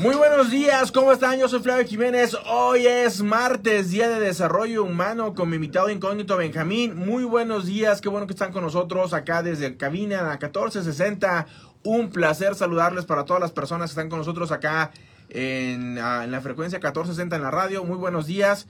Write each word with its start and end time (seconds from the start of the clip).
Muy 0.00 0.16
buenos 0.16 0.50
días, 0.50 0.90
¿cómo 0.92 1.12
están? 1.12 1.38
Yo 1.38 1.46
soy 1.46 1.60
Flavio 1.60 1.86
Jiménez. 1.86 2.34
Hoy 2.46 2.86
es 2.86 3.20
martes, 3.20 3.90
día 3.90 4.08
de 4.08 4.18
desarrollo 4.18 4.82
humano, 4.82 5.34
con 5.34 5.50
mi 5.50 5.56
invitado 5.56 5.90
incógnito 5.90 6.38
Benjamín. 6.38 6.96
Muy 6.96 7.24
buenos 7.24 7.66
días, 7.66 8.00
qué 8.00 8.08
bueno 8.08 8.26
que 8.26 8.32
están 8.32 8.50
con 8.50 8.64
nosotros 8.64 9.12
acá 9.12 9.42
desde 9.42 9.76
cabina 9.76 10.22
1460. 10.22 11.46
Un 11.84 12.08
placer 12.08 12.54
saludarles 12.54 13.04
para 13.04 13.26
todas 13.26 13.42
las 13.42 13.52
personas 13.52 13.90
que 13.90 13.92
están 13.92 14.08
con 14.08 14.20
nosotros 14.20 14.52
acá 14.52 14.90
en, 15.28 15.98
ah, 15.98 16.26
la 16.26 16.40
frecuencia 16.40 16.78
1460 16.78 17.36
en 17.36 17.42
la 17.42 17.50
radio. 17.50 17.84
Muy 17.84 17.98
buenos 17.98 18.26
días. 18.26 18.68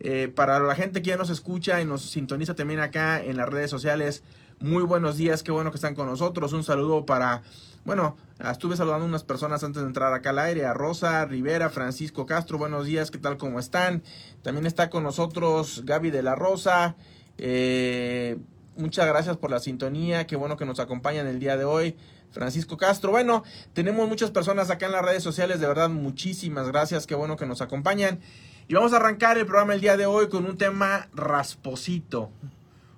Eh, 0.00 0.32
para 0.34 0.58
la 0.58 0.74
gente 0.74 1.00
que 1.00 1.10
ya 1.10 1.16
nos 1.16 1.30
escucha 1.30 1.80
y 1.80 1.84
nos 1.84 2.02
sintoniza 2.02 2.56
también 2.56 2.80
acá 2.80 3.22
en 3.22 3.36
las 3.36 3.48
redes 3.48 3.70
sociales, 3.70 4.24
muy 4.58 4.82
buenos 4.82 5.16
días, 5.16 5.44
qué 5.44 5.52
bueno 5.52 5.70
que 5.70 5.76
están 5.76 5.94
con 5.94 6.06
nosotros. 6.06 6.52
Un 6.52 6.64
saludo 6.64 7.06
para 7.06 7.42
bueno, 7.84 8.16
estuve 8.50 8.76
saludando 8.76 9.04
a 9.04 9.08
unas 9.08 9.24
personas 9.24 9.64
antes 9.64 9.82
de 9.82 9.88
entrar 9.88 10.12
acá 10.12 10.30
al 10.30 10.38
aire, 10.38 10.72
Rosa 10.72 11.24
Rivera, 11.24 11.68
Francisco 11.68 12.26
Castro, 12.26 12.58
buenos 12.58 12.86
días, 12.86 13.10
¿qué 13.10 13.18
tal? 13.18 13.38
¿Cómo 13.38 13.58
están? 13.58 14.02
También 14.42 14.66
está 14.66 14.88
con 14.88 15.02
nosotros 15.02 15.82
Gaby 15.84 16.10
de 16.10 16.22
la 16.22 16.36
Rosa. 16.36 16.94
Eh, 17.38 18.38
muchas 18.76 19.06
gracias 19.06 19.36
por 19.36 19.50
la 19.50 19.58
sintonía, 19.58 20.26
qué 20.26 20.36
bueno 20.36 20.56
que 20.56 20.64
nos 20.64 20.78
acompañan 20.78 21.26
el 21.26 21.40
día 21.40 21.56
de 21.56 21.64
hoy. 21.64 21.96
Francisco 22.30 22.78
Castro. 22.78 23.10
Bueno, 23.10 23.44
tenemos 23.74 24.08
muchas 24.08 24.30
personas 24.30 24.70
acá 24.70 24.86
en 24.86 24.92
las 24.92 25.04
redes 25.04 25.22
sociales, 25.22 25.60
de 25.60 25.66
verdad, 25.66 25.90
muchísimas 25.90 26.68
gracias, 26.68 27.06
qué 27.06 27.14
bueno 27.14 27.36
que 27.36 27.46
nos 27.46 27.60
acompañan. 27.60 28.20
Y 28.68 28.74
vamos 28.74 28.92
a 28.92 28.96
arrancar 28.96 29.38
el 29.38 29.44
programa 29.44 29.74
el 29.74 29.80
día 29.80 29.96
de 29.96 30.06
hoy 30.06 30.28
con 30.28 30.46
un 30.46 30.56
tema 30.56 31.08
rasposito, 31.14 32.30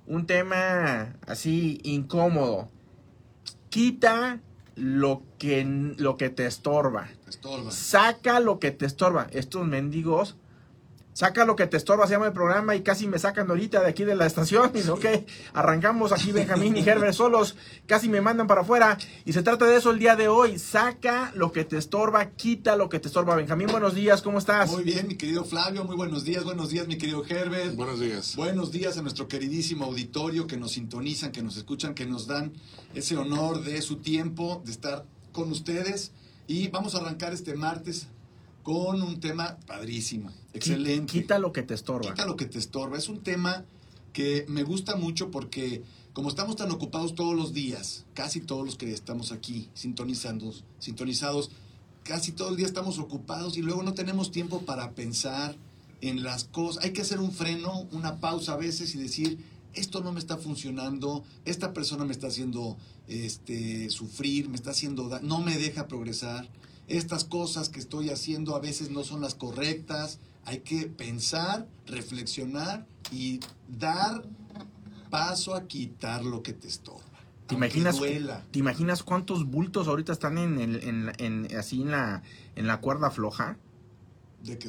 un 0.06 0.26
tema 0.26 1.16
así 1.26 1.80
incómodo. 1.82 2.68
Quita 3.70 4.40
lo 4.76 5.22
que, 5.38 5.64
lo 5.98 6.16
que 6.16 6.30
te 6.30 6.46
estorba. 6.46 7.08
Saca 7.70 8.40
lo 8.40 8.58
que 8.58 8.70
te 8.70 8.86
estorba. 8.86 9.26
Estos 9.30 9.66
mendigos 9.66 10.36
Saca 11.14 11.44
lo 11.44 11.54
que 11.54 11.68
te 11.68 11.76
estorba, 11.76 12.08
se 12.08 12.14
llama 12.14 12.26
el 12.26 12.32
programa 12.32 12.74
y 12.74 12.82
casi 12.82 13.06
me 13.06 13.20
sacan 13.20 13.48
ahorita 13.48 13.80
de 13.80 13.88
aquí 13.88 14.02
de 14.02 14.16
la 14.16 14.26
estación. 14.26 14.72
Y 14.74 14.82
que 15.00 15.24
arrancamos 15.52 16.10
aquí 16.10 16.32
Benjamín 16.32 16.76
y 16.76 16.80
Herbert 16.80 17.14
solos, 17.14 17.54
casi 17.86 18.08
me 18.08 18.20
mandan 18.20 18.48
para 18.48 18.62
afuera. 18.62 18.98
Y 19.24 19.32
se 19.32 19.44
trata 19.44 19.64
de 19.64 19.76
eso 19.76 19.92
el 19.92 20.00
día 20.00 20.16
de 20.16 20.26
hoy. 20.26 20.58
Saca 20.58 21.30
lo 21.36 21.52
que 21.52 21.64
te 21.64 21.78
estorba, 21.78 22.30
quita 22.30 22.74
lo 22.74 22.88
que 22.88 22.98
te 22.98 23.06
estorba. 23.06 23.36
Benjamín, 23.36 23.68
buenos 23.68 23.94
días, 23.94 24.22
¿cómo 24.22 24.38
estás? 24.38 24.72
Muy 24.72 24.82
bien, 24.82 25.06
mi 25.06 25.14
querido 25.14 25.44
Flavio, 25.44 25.84
muy 25.84 25.94
buenos 25.94 26.24
días, 26.24 26.42
buenos 26.42 26.70
días, 26.70 26.88
mi 26.88 26.98
querido 26.98 27.24
Herbert. 27.24 27.76
Buenos 27.76 28.00
días. 28.00 28.34
Buenos 28.34 28.72
días 28.72 28.98
a 28.98 29.02
nuestro 29.02 29.28
queridísimo 29.28 29.84
auditorio 29.84 30.48
que 30.48 30.56
nos 30.56 30.72
sintonizan, 30.72 31.30
que 31.30 31.42
nos 31.42 31.56
escuchan, 31.56 31.94
que 31.94 32.06
nos 32.06 32.26
dan 32.26 32.52
ese 32.92 33.16
honor 33.16 33.62
de 33.62 33.80
su 33.82 33.98
tiempo, 33.98 34.62
de 34.64 34.72
estar 34.72 35.04
con 35.30 35.52
ustedes. 35.52 36.10
Y 36.48 36.66
vamos 36.68 36.96
a 36.96 36.98
arrancar 36.98 37.32
este 37.32 37.54
martes 37.54 38.08
con 38.64 39.02
un 39.02 39.20
tema 39.20 39.58
padrísimo, 39.66 40.32
excelente. 40.54 41.12
Quita 41.12 41.38
lo 41.38 41.52
que 41.52 41.62
te 41.62 41.74
estorba. 41.74 42.10
Quita 42.10 42.26
lo 42.26 42.34
que 42.34 42.46
te 42.46 42.58
estorba. 42.58 42.98
Es 42.98 43.08
un 43.08 43.22
tema 43.22 43.64
que 44.12 44.46
me 44.48 44.64
gusta 44.64 44.96
mucho 44.96 45.30
porque 45.30 45.84
como 46.14 46.30
estamos 46.30 46.56
tan 46.56 46.70
ocupados 46.70 47.14
todos 47.14 47.36
los 47.36 47.52
días, 47.52 48.06
casi 48.14 48.40
todos 48.40 48.64
los 48.64 48.76
que 48.76 48.90
estamos 48.92 49.32
aquí 49.32 49.68
sintonizando, 49.74 50.52
sintonizados, 50.78 51.50
casi 52.04 52.32
todo 52.32 52.48
el 52.50 52.56
día 52.56 52.66
estamos 52.66 52.98
ocupados 52.98 53.58
y 53.58 53.62
luego 53.62 53.82
no 53.82 53.92
tenemos 53.92 54.32
tiempo 54.32 54.62
para 54.62 54.92
pensar 54.92 55.56
en 56.00 56.22
las 56.22 56.44
cosas. 56.44 56.84
Hay 56.84 56.92
que 56.92 57.02
hacer 57.02 57.20
un 57.20 57.32
freno, 57.32 57.86
una 57.92 58.18
pausa 58.18 58.54
a 58.54 58.56
veces 58.56 58.94
y 58.94 58.98
decir, 58.98 59.44
esto 59.74 60.00
no 60.00 60.12
me 60.12 60.20
está 60.20 60.38
funcionando, 60.38 61.22
esta 61.44 61.74
persona 61.74 62.04
me 62.04 62.12
está 62.12 62.28
haciendo 62.28 62.78
este, 63.08 63.90
sufrir, 63.90 64.48
me 64.48 64.56
está 64.56 64.70
haciendo, 64.70 65.20
no 65.20 65.40
me 65.40 65.58
deja 65.58 65.86
progresar 65.86 66.48
estas 66.88 67.24
cosas 67.24 67.68
que 67.68 67.78
estoy 67.80 68.10
haciendo 68.10 68.54
a 68.56 68.60
veces 68.60 68.90
no 68.90 69.04
son 69.04 69.20
las 69.20 69.34
correctas. 69.34 70.18
Hay 70.44 70.60
que 70.60 70.86
pensar, 70.86 71.66
reflexionar 71.86 72.86
y 73.10 73.40
dar 73.68 74.24
paso 75.10 75.54
a 75.54 75.66
quitar 75.66 76.24
lo 76.24 76.42
que 76.42 76.52
te 76.52 76.68
estorba. 76.68 77.00
¿Te 77.46 77.54
imaginas, 77.54 78.00
¿Te 78.50 78.58
imaginas 78.58 79.02
cuántos 79.02 79.46
bultos 79.46 79.86
ahorita 79.86 80.12
están 80.12 80.38
en, 80.38 80.58
el, 80.58 81.12
en, 81.18 81.56
así 81.56 81.82
en 81.82 81.90
la, 81.90 82.22
en 82.56 82.66
la 82.66 82.80
cuerda 82.80 83.10
floja? 83.10 83.58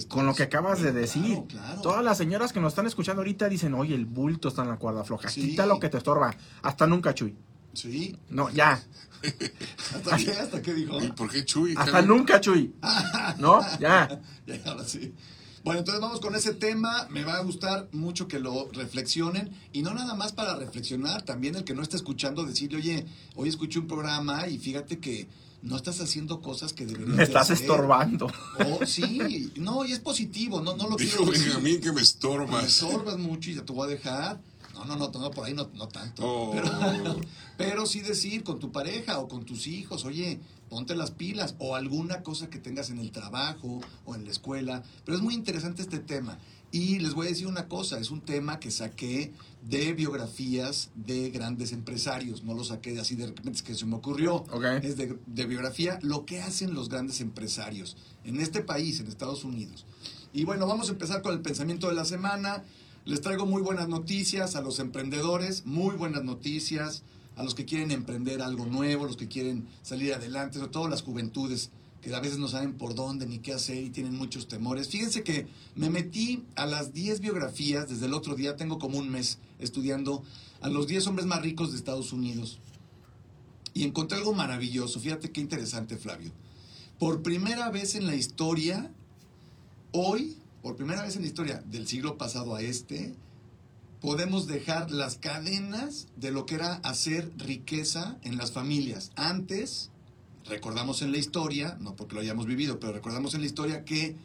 Con 0.08 0.26
lo 0.26 0.34
que 0.34 0.44
acabas 0.44 0.82
de 0.82 0.92
decir. 0.92 1.44
Todas 1.82 2.04
las 2.04 2.18
señoras 2.18 2.54
que 2.54 2.62
nos 2.62 2.72
están 2.72 2.88
escuchando 2.88 3.22
ahorita 3.22 3.50
dicen, 3.50 3.74
oye, 3.74 3.94
el 3.96 4.06
bulto 4.06 4.48
está 4.48 4.64
en 4.64 4.70
la 4.70 4.78
cuerda 4.78 5.04
floja. 5.04 5.28
Quita 5.30 5.66
lo 5.66 5.80
que 5.80 5.90
te 5.90 5.98
estorba. 5.98 6.36
Hasta 6.62 6.88
nunca, 6.88 7.14
Chuy. 7.14 7.36
Sí. 7.76 8.18
No, 8.30 8.50
ya. 8.50 8.84
¿Hasta 9.96 10.18
qué? 10.18 10.32
¿Hasta 10.32 10.62
qué 10.62 10.74
dijo? 10.74 11.02
¿Y 11.04 11.12
por 11.12 11.30
qué 11.30 11.46
Chuy? 11.46 11.76
Hasta 11.78 12.02
nunca, 12.02 12.40
Chuy. 12.42 12.74
¿No? 13.38 13.62
Ya. 13.80 14.22
ya, 14.48 14.62
ahora 14.66 14.86
sí. 14.86 15.14
Bueno, 15.64 15.80
entonces 15.80 16.00
vamos 16.00 16.20
con 16.20 16.36
ese 16.36 16.54
tema. 16.54 17.08
Me 17.10 17.24
va 17.24 17.38
a 17.38 17.42
gustar 17.42 17.90
mucho 17.92 18.28
que 18.28 18.40
lo 18.40 18.70
reflexionen. 18.72 19.52
Y 19.74 19.82
no 19.82 19.94
nada 19.94 20.14
más 20.14 20.32
para 20.32 20.56
reflexionar, 20.56 21.24
también 21.24 21.56
el 21.56 21.64
que 21.64 21.74
no 21.74 21.82
está 21.82 21.98
escuchando 21.98 22.46
decirle, 22.46 22.78
oye, 22.78 23.06
hoy 23.36 23.50
escuché 23.50 23.80
un 23.80 23.88
programa 23.88 24.48
y 24.48 24.60
fíjate 24.60 25.00
que 25.00 25.28
no 25.64 25.76
estás 25.76 26.00
haciendo 26.00 26.42
cosas 26.42 26.74
que 26.74 26.86
deberías 26.86 27.18
Me 27.18 27.24
estás 27.24 27.50
estorbando. 27.50 28.32
Oh, 28.60 28.86
sí, 28.86 29.52
no, 29.56 29.84
y 29.84 29.94
es 29.94 30.00
positivo, 30.00 30.62
no, 30.62 30.78
no 30.78 30.88
lo 30.88 30.96
Dijo 30.96 31.26
Benjamín 31.26 31.82
que 31.82 31.92
me 31.92 32.02
estorbas. 32.02 32.62
Me 32.62 32.70
estorbas 32.70 33.18
mucho 33.18 33.50
y 33.50 33.56
ya 33.56 33.66
te 33.66 33.74
voy 33.74 33.88
a 33.88 33.90
dejar. 33.90 34.40
No, 34.76 34.86
no, 34.86 34.96
no, 34.96 35.10
no 35.10 35.32
por 35.32 35.46
ahí 35.46 35.54
no, 35.54 35.70
no 35.74 35.88
tanto. 35.88 36.24
Oh. 36.24 36.52
Pero, 36.52 37.20
pero 37.58 37.86
sí 37.86 38.02
decir 38.02 38.44
con 38.44 38.60
tu 38.60 38.72
pareja 38.72 39.20
o 39.20 39.28
con 39.28 39.46
tus 39.46 39.68
hijos, 39.68 40.06
oye, 40.06 40.40
ponte 40.70 40.96
las 40.96 41.12
pilas 41.12 41.56
o 41.60 41.76
alguna 41.76 42.22
cosa 42.22 42.50
que 42.50 42.60
tengas 42.60 42.90
en 42.90 43.00
el 43.00 43.12
trabajo 43.12 43.82
o 44.06 44.16
en 44.16 44.26
la 44.26 44.32
escuela. 44.32 44.84
Pero 45.06 45.18
es 45.18 45.24
muy 45.24 45.34
interesante 45.34 45.82
este 45.82 46.00
tema. 46.00 46.38
Y 46.72 47.00
les 47.00 47.14
voy 47.14 47.28
a 47.28 47.30
decir 47.30 47.48
una 47.48 47.70
cosa, 47.70 48.00
es 48.00 48.12
un 48.12 48.20
tema 48.20 48.60
que 48.60 48.70
saqué 48.70 49.32
de 49.62 49.94
biografías 49.94 50.90
de 50.94 51.30
grandes 51.30 51.72
empresarios, 51.72 52.44
no 52.44 52.54
lo 52.54 52.66
saqué 52.66 52.92
de 52.94 53.00
así 53.00 53.16
de 53.16 53.28
repente, 53.28 53.52
es 53.52 53.62
que 53.62 53.76
se 53.76 53.86
me 53.86 53.96
ocurrió, 53.96 54.44
es 54.82 54.98
de, 54.98 55.18
de 55.26 55.46
biografía, 55.46 56.00
lo 56.02 56.26
que 56.26 56.42
hacen 56.42 56.74
los 56.74 56.90
grandes 56.90 57.22
empresarios 57.22 57.96
en 58.26 58.42
este 58.42 58.62
país, 58.62 59.00
en 59.00 59.08
Estados 59.08 59.46
Unidos. 59.46 59.86
Y 60.34 60.44
bueno, 60.44 60.68
vamos 60.68 60.90
a 60.90 60.92
empezar 60.92 61.22
con 61.22 61.34
el 61.34 61.40
pensamiento 61.40 61.88
de 61.88 61.94
la 61.94 62.04
semana. 62.04 62.62
Les 63.06 63.22
traigo 63.22 63.46
muy 63.46 63.62
buenas 63.62 63.88
noticias 63.88 64.56
a 64.56 64.62
los 64.62 64.80
emprendedores, 64.80 65.64
muy 65.68 65.96
buenas 65.96 66.24
noticias 66.24 67.04
a 67.36 67.44
los 67.44 67.54
que 67.54 67.64
quieren 67.64 67.92
emprender 67.92 68.42
algo 68.42 68.66
nuevo, 68.66 69.06
los 69.06 69.16
que 69.16 69.28
quieren 69.28 69.68
salir 69.84 70.12
adelante, 70.16 70.58
sobre 70.58 70.72
todo 70.72 70.88
las 70.88 71.04
juventudes 71.04 71.70
que 72.02 72.16
a 72.16 72.20
veces 72.20 72.40
no 72.40 72.48
saben 72.48 72.74
por 72.74 72.96
dónde 72.96 73.28
ni 73.28 73.38
qué 73.38 73.54
hacer 73.54 73.84
y 73.84 73.92
tienen 73.92 74.16
muchos 74.16 74.48
temores. 74.48 74.90
Fíjense 74.90 75.22
que 75.22 75.46
me 75.76 75.92
metí 75.92 76.46
a 76.56 76.66
las 76.66 76.94
10 76.94 77.20
biografías 77.20 77.88
desde 77.88 78.08
el 78.08 78.14
otro 78.16 78.34
día, 78.34 78.56
tengo 78.56 78.80
como 78.80 78.98
un 78.98 79.12
mes 79.12 79.38
estudiando 79.60 80.24
a 80.62 80.70
los 80.70 80.88
10 80.88 81.06
hombres 81.06 81.28
más 81.28 81.44
ricos 81.44 81.72
de 81.72 81.78
Estados 81.78 82.12
Unidos 82.12 82.60
y 83.76 83.84
encontré 83.84 84.18
algo 84.18 84.34
maravilloso. 84.34 85.00
Fíjate 85.00 85.32
qué 85.32 85.42
interesante, 85.42 85.96
Flavio. 85.96 86.32
Por 86.98 87.22
primera 87.22 87.70
vez 87.70 87.94
en 87.94 88.08
la 88.08 88.16
historia, 88.16 88.92
hoy 89.92 90.38
por 90.66 90.76
primera 90.76 91.04
vez 91.04 91.16
en 91.16 91.22
la 91.22 91.28
historia 91.28 91.62
del 91.68 91.86
siglo 91.86 92.18
pasado 92.18 92.56
a 92.56 92.62
este, 92.64 93.14
podemos 94.02 94.48
dejar 94.48 94.90
las 94.90 95.16
cadenas 95.16 96.08
de 96.16 96.32
lo 96.32 96.48
que 96.48 96.56
era 96.56 96.78
hacer 96.78 97.32
riqueza 97.38 98.18
en 98.24 98.36
las 98.38 98.52
familias. 98.52 99.12
Antes, 99.16 99.92
recordamos 100.46 101.04
en 101.04 101.12
la 101.12 101.20
historia, 101.20 101.78
no 101.80 101.96
porque 101.96 102.16
lo 102.16 102.22
hayamos 102.22 102.48
vivido, 102.48 102.80
pero 102.80 102.94
recordamos 102.94 103.36
en 103.36 103.42
la 103.42 103.46
historia 103.46 103.86
que 103.86 104.16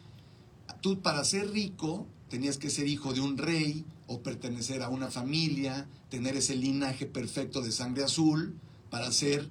tú 0.81 0.99
para 1.03 1.23
ser 1.25 1.51
rico 1.51 2.07
tenías 2.27 2.57
que 2.57 2.71
ser 2.71 2.87
hijo 2.87 3.13
de 3.13 3.21
un 3.21 3.37
rey 3.37 3.85
o 4.07 4.23
pertenecer 4.23 4.81
a 4.81 4.89
una 4.89 5.11
familia, 5.11 5.87
tener 6.09 6.35
ese 6.35 6.55
linaje 6.55 7.05
perfecto 7.05 7.61
de 7.61 7.71
sangre 7.71 8.03
azul 8.03 8.57
para 8.89 9.11
ser 9.11 9.47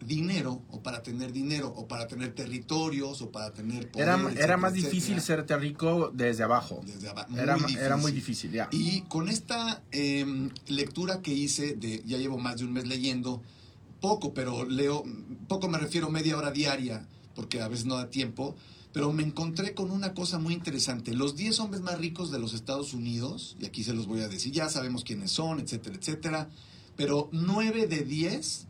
dinero 0.00 0.62
o 0.70 0.82
para 0.82 1.02
tener 1.02 1.32
dinero 1.32 1.68
o 1.68 1.88
para 1.88 2.06
tener 2.06 2.34
territorios 2.34 3.22
o 3.22 3.30
para 3.30 3.52
tener 3.52 3.90
poder, 3.90 4.08
era, 4.08 4.30
era 4.38 4.56
más 4.56 4.72
difícil 4.72 5.20
serte 5.20 5.56
rico 5.56 6.10
desde 6.12 6.44
abajo. 6.44 6.82
Desde 6.84 7.08
abajo 7.08 7.28
era, 7.36 7.56
era, 7.78 7.96
muy 7.96 8.12
difícil 8.12 8.52
ya. 8.52 8.68
Y 8.72 9.02
con 9.02 9.28
esta 9.28 9.82
em, 9.90 10.50
lectura 10.68 11.22
que 11.22 11.32
hice 11.32 11.74
de 11.74 12.02
ya 12.06 12.18
llevo 12.18 12.38
más 12.38 12.58
de 12.58 12.64
un 12.64 12.72
mes 12.72 12.86
leyendo 12.86 13.42
poco 14.00 14.34
pero 14.34 14.64
leo 14.66 15.02
poco 15.48 15.68
me 15.68 15.78
refiero 15.78 16.10
media 16.10 16.36
hora 16.36 16.50
diaria 16.50 17.06
porque 17.34 17.62
a 17.62 17.68
veces 17.68 17.86
no 17.86 17.96
da 17.96 18.10
tiempo 18.10 18.54
pero 18.92 19.12
me 19.12 19.22
encontré 19.22 19.74
con 19.74 19.90
una 19.90 20.14
cosa 20.14 20.38
muy 20.38 20.54
interesante. 20.54 21.12
Los 21.12 21.36
10 21.36 21.60
hombres 21.60 21.82
más 21.82 21.98
ricos 21.98 22.30
de 22.30 22.38
los 22.38 22.54
Estados 22.54 22.94
Unidos 22.94 23.56
y 23.60 23.66
aquí 23.66 23.84
se 23.84 23.92
los 23.92 24.06
voy 24.06 24.20
a 24.20 24.28
decir 24.28 24.52
ya 24.52 24.68
sabemos 24.68 25.04
quiénes 25.04 25.30
son 25.32 25.58
etcétera 25.60 25.96
etcétera 25.96 26.50
pero 26.96 27.28
9 27.32 27.86
de 27.86 28.04
10 28.04 28.66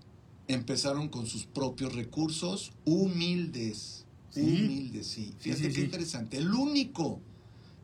empezaron 0.48 1.08
con 1.08 1.26
sus 1.26 1.44
propios 1.46 1.94
recursos, 1.94 2.72
humildes. 2.84 4.04
Humildes, 4.34 5.06
sí. 5.06 5.34
Fíjate 5.38 5.72
qué 5.72 5.80
interesante. 5.80 6.36
El 6.36 6.52
único 6.52 7.20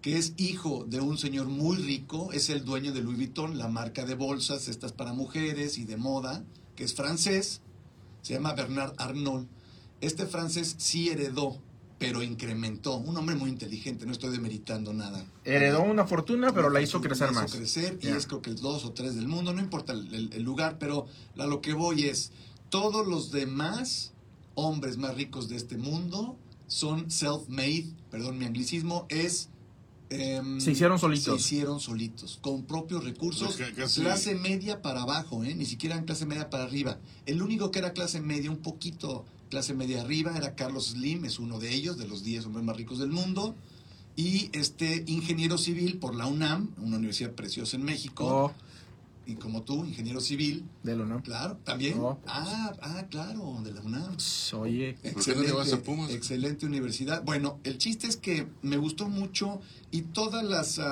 que 0.03 0.19
es 0.19 0.35
hijo 0.37 0.85
de 0.87 1.01
un 1.01 1.17
señor 1.17 1.47
muy 1.47 1.77
rico 1.77 2.31
es 2.33 2.51
el 2.51 2.65
dueño 2.65 2.93
de 2.93 3.03
Louis 3.03 3.17
Vuitton, 3.17 3.57
la 3.57 3.69
marca 3.69 4.05
de 4.05 4.15
bolsas, 4.15 4.69
estas 4.69 4.93
para 4.93 5.13
mujeres 5.15 5.79
y 5.79 5.85
de 5.85 5.97
moda, 5.97 6.45
que 6.77 6.85
es 6.85 6.95
francés, 6.95 7.61
se 8.21 8.35
llama 8.35 8.53
Bernard 8.53 8.95
Arnault. 8.99 9.49
Este 10.01 10.27
francés 10.27 10.75
sí 10.79 11.09
heredó 11.09 11.59
pero 11.99 12.21
incrementó. 12.21 12.97
Un 12.97 13.17
hombre 13.17 13.37
muy 13.37 13.49
inteligente, 13.49 14.07
no 14.07 14.11
estoy 14.13 14.33
demeritando 14.33 14.93
nada. 14.93 15.25
Heredó 15.45 15.85
una 15.85 16.05
fortuna, 16.05 16.53
pero 16.53 16.69
la 16.69 16.81
hizo 16.81 17.01
crecer 17.01 17.29
La 17.29 17.33
más. 17.35 17.49
hizo 17.51 17.59
crecer 17.59 17.97
y 18.03 18.09
es 18.09 18.27
creo 18.27 18.43
que 18.43 18.51
el 18.51 18.57
dos 18.57 18.85
o 18.85 18.91
tres 18.91 19.15
del 19.15 19.29
mundo, 19.29 19.53
no 19.55 19.61
importa 19.61 19.93
el, 19.93 20.13
el- 20.13 20.33
el 20.33 20.43
lugar, 20.43 20.79
pero 20.81 21.07
a 21.39 21.47
lo 21.47 21.61
que 21.61 21.75
voy 21.75 22.07
es, 22.09 22.33
todos 22.73 23.07
los 23.07 23.31
demás 23.31 24.13
hombres 24.55 24.97
más 24.97 25.15
ricos 25.15 25.51
de 25.51 25.57
este 25.57 25.77
mundo 25.77 26.37
son 26.69 27.11
self-made, 27.11 27.85
perdón 28.11 28.39
mi 28.39 28.47
anglicismo, 28.47 29.05
es... 29.11 29.51
em, 30.09 30.59
Se 30.59 30.73
hicieron 30.73 30.99
solitos. 30.99 31.35
Se 31.43 31.55
hicieron 31.55 31.81
solitos, 31.81 32.39
con 32.41 32.63
propios 32.65 33.05
recursos, 33.05 33.57
Pues, 33.59 33.73
casi- 33.75 34.01
clase 34.01 34.35
media 34.37 34.81
para 34.81 35.03
abajo, 35.03 35.45
¿eh? 35.45 35.55
ni 35.55 35.67
siquiera 35.67 35.97
en 35.97 36.05
clase 36.07 36.25
media 36.25 36.49
para 36.49 36.65
arriba. 36.65 36.99
El 37.27 37.43
único 37.43 37.71
que 37.71 37.79
era 37.79 37.93
clase 37.93 38.23
media, 38.23 38.51
un 38.51 38.57
poquito 38.63 39.27
clase 39.51 39.75
media 39.75 40.01
arriba, 40.01 40.35
era 40.35 40.55
Carlos 40.55 40.87
Slim, 40.93 41.27
es 41.27 41.39
uno 41.39 41.59
de 41.59 41.75
ellos, 41.75 41.99
de 41.99 42.09
los 42.09 42.23
10 42.25 42.47
hombres 42.47 42.65
más 42.65 42.75
ricos 42.79 42.99
del 43.01 43.11
mundo. 43.11 43.55
Y 44.17 44.49
este 44.53 45.05
ingeniero 45.09 45.59
civil 45.59 45.99
por 45.99 46.15
la 46.15 46.27
UNAM, 46.27 46.71
una 46.79 46.97
universidad 46.97 47.33
preciosa 47.33 47.77
en 47.77 47.83
México, 47.85 48.25
Oh, 48.27 48.53
y 49.27 49.35
como 49.37 49.63
tú, 49.63 49.85
ingeniero 49.85 50.21
civil, 50.21 50.65
de 50.83 50.97
lo 50.97 51.07
no. 51.07 51.23
claro, 51.23 51.57
también. 51.65 51.99
Oh. 52.01 52.19
Ah, 52.27 52.73
ah, 52.83 53.07
claro, 53.11 53.61
de 53.63 53.73
la 53.73 53.81
UNAM. 53.81 54.17
Pss, 54.17 54.55
Oye, 54.55 54.97
¿Por 55.13 55.25
qué 55.25 55.35
no 55.35 55.43
te 55.43 55.53
vas 55.53 55.73
a 55.73 55.83
Pumas? 55.83 56.11
excelente 56.11 56.67
universidad. 56.67 57.23
Bueno, 57.25 57.59
el 57.65 57.79
chiste 57.79 58.07
es 58.07 58.17
que 58.17 58.49
me 58.63 58.77
gustó 58.77 59.09
mucho 59.09 59.61
y 59.91 60.03
todas 60.03 60.45
las 60.45 60.79
eh, 60.79 60.83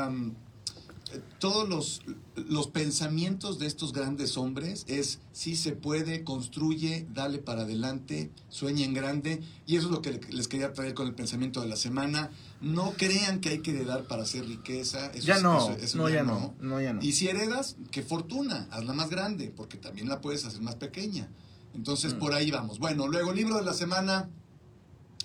todos 1.39 1.69
los, 1.69 2.03
los 2.37 2.67
pensamientos 2.69 3.59
de 3.59 3.67
estos 3.67 3.93
grandes 3.93 4.37
hombres 4.37 4.85
es 4.89 5.21
si 5.33 5.57
se 5.57 5.73
puede, 5.73 6.25
construye, 6.25 7.07
dale 7.13 7.39
para 7.39 7.63
adelante, 7.63 8.31
sueña 8.49 8.85
en 8.85 8.95
grande 8.95 9.41
y 9.67 9.77
eso 9.77 9.87
es 9.87 9.93
lo 9.93 10.03
que 10.03 10.13
le- 10.13 10.21
les 10.33 10.49
quería 10.49 10.73
traer 10.73 10.95
con 10.95 11.07
el 11.07 11.15
pensamiento 11.15 11.61
de 11.61 11.69
la 11.69 11.77
semana. 11.77 12.31
No 12.61 12.93
crean 12.97 13.41
que 13.41 13.49
hay 13.51 13.59
que 13.61 13.71
heredar 13.73 14.05
para 14.05 14.23
hacer 14.23 14.47
riqueza. 14.47 15.07
Eso 15.13 15.27
ya 15.27 15.37
es- 15.37 15.43
no, 15.43 15.59
eso- 15.59 15.77
eso 15.85 15.99
no, 15.99 16.09
ya 16.09 16.23
no, 16.23 16.55
no, 16.61 16.81
ya 16.81 16.93
no. 16.93 17.03
y 17.03 17.13
si 17.13 17.29
heredas, 17.29 17.77
qué 17.91 18.03
fortuna, 18.03 18.69
hazla 18.71 18.93
más 18.93 19.11
grande, 19.11 19.53
porque 19.57 19.77
también 19.79 20.09
la 20.09 20.21
puedes 20.21 20.45
hacer 20.45 20.61
más 20.63 20.77
pequeña. 20.77 21.29
Entonces, 21.75 22.15
Mm. 22.15 22.19
por 22.19 22.35
ahí 22.35 22.51
vamos. 22.51 22.79
Bueno, 22.79 23.07
luego, 23.09 23.33
libro 23.33 23.57
de 23.57 23.63
la 23.65 23.75
semana. 23.75 24.29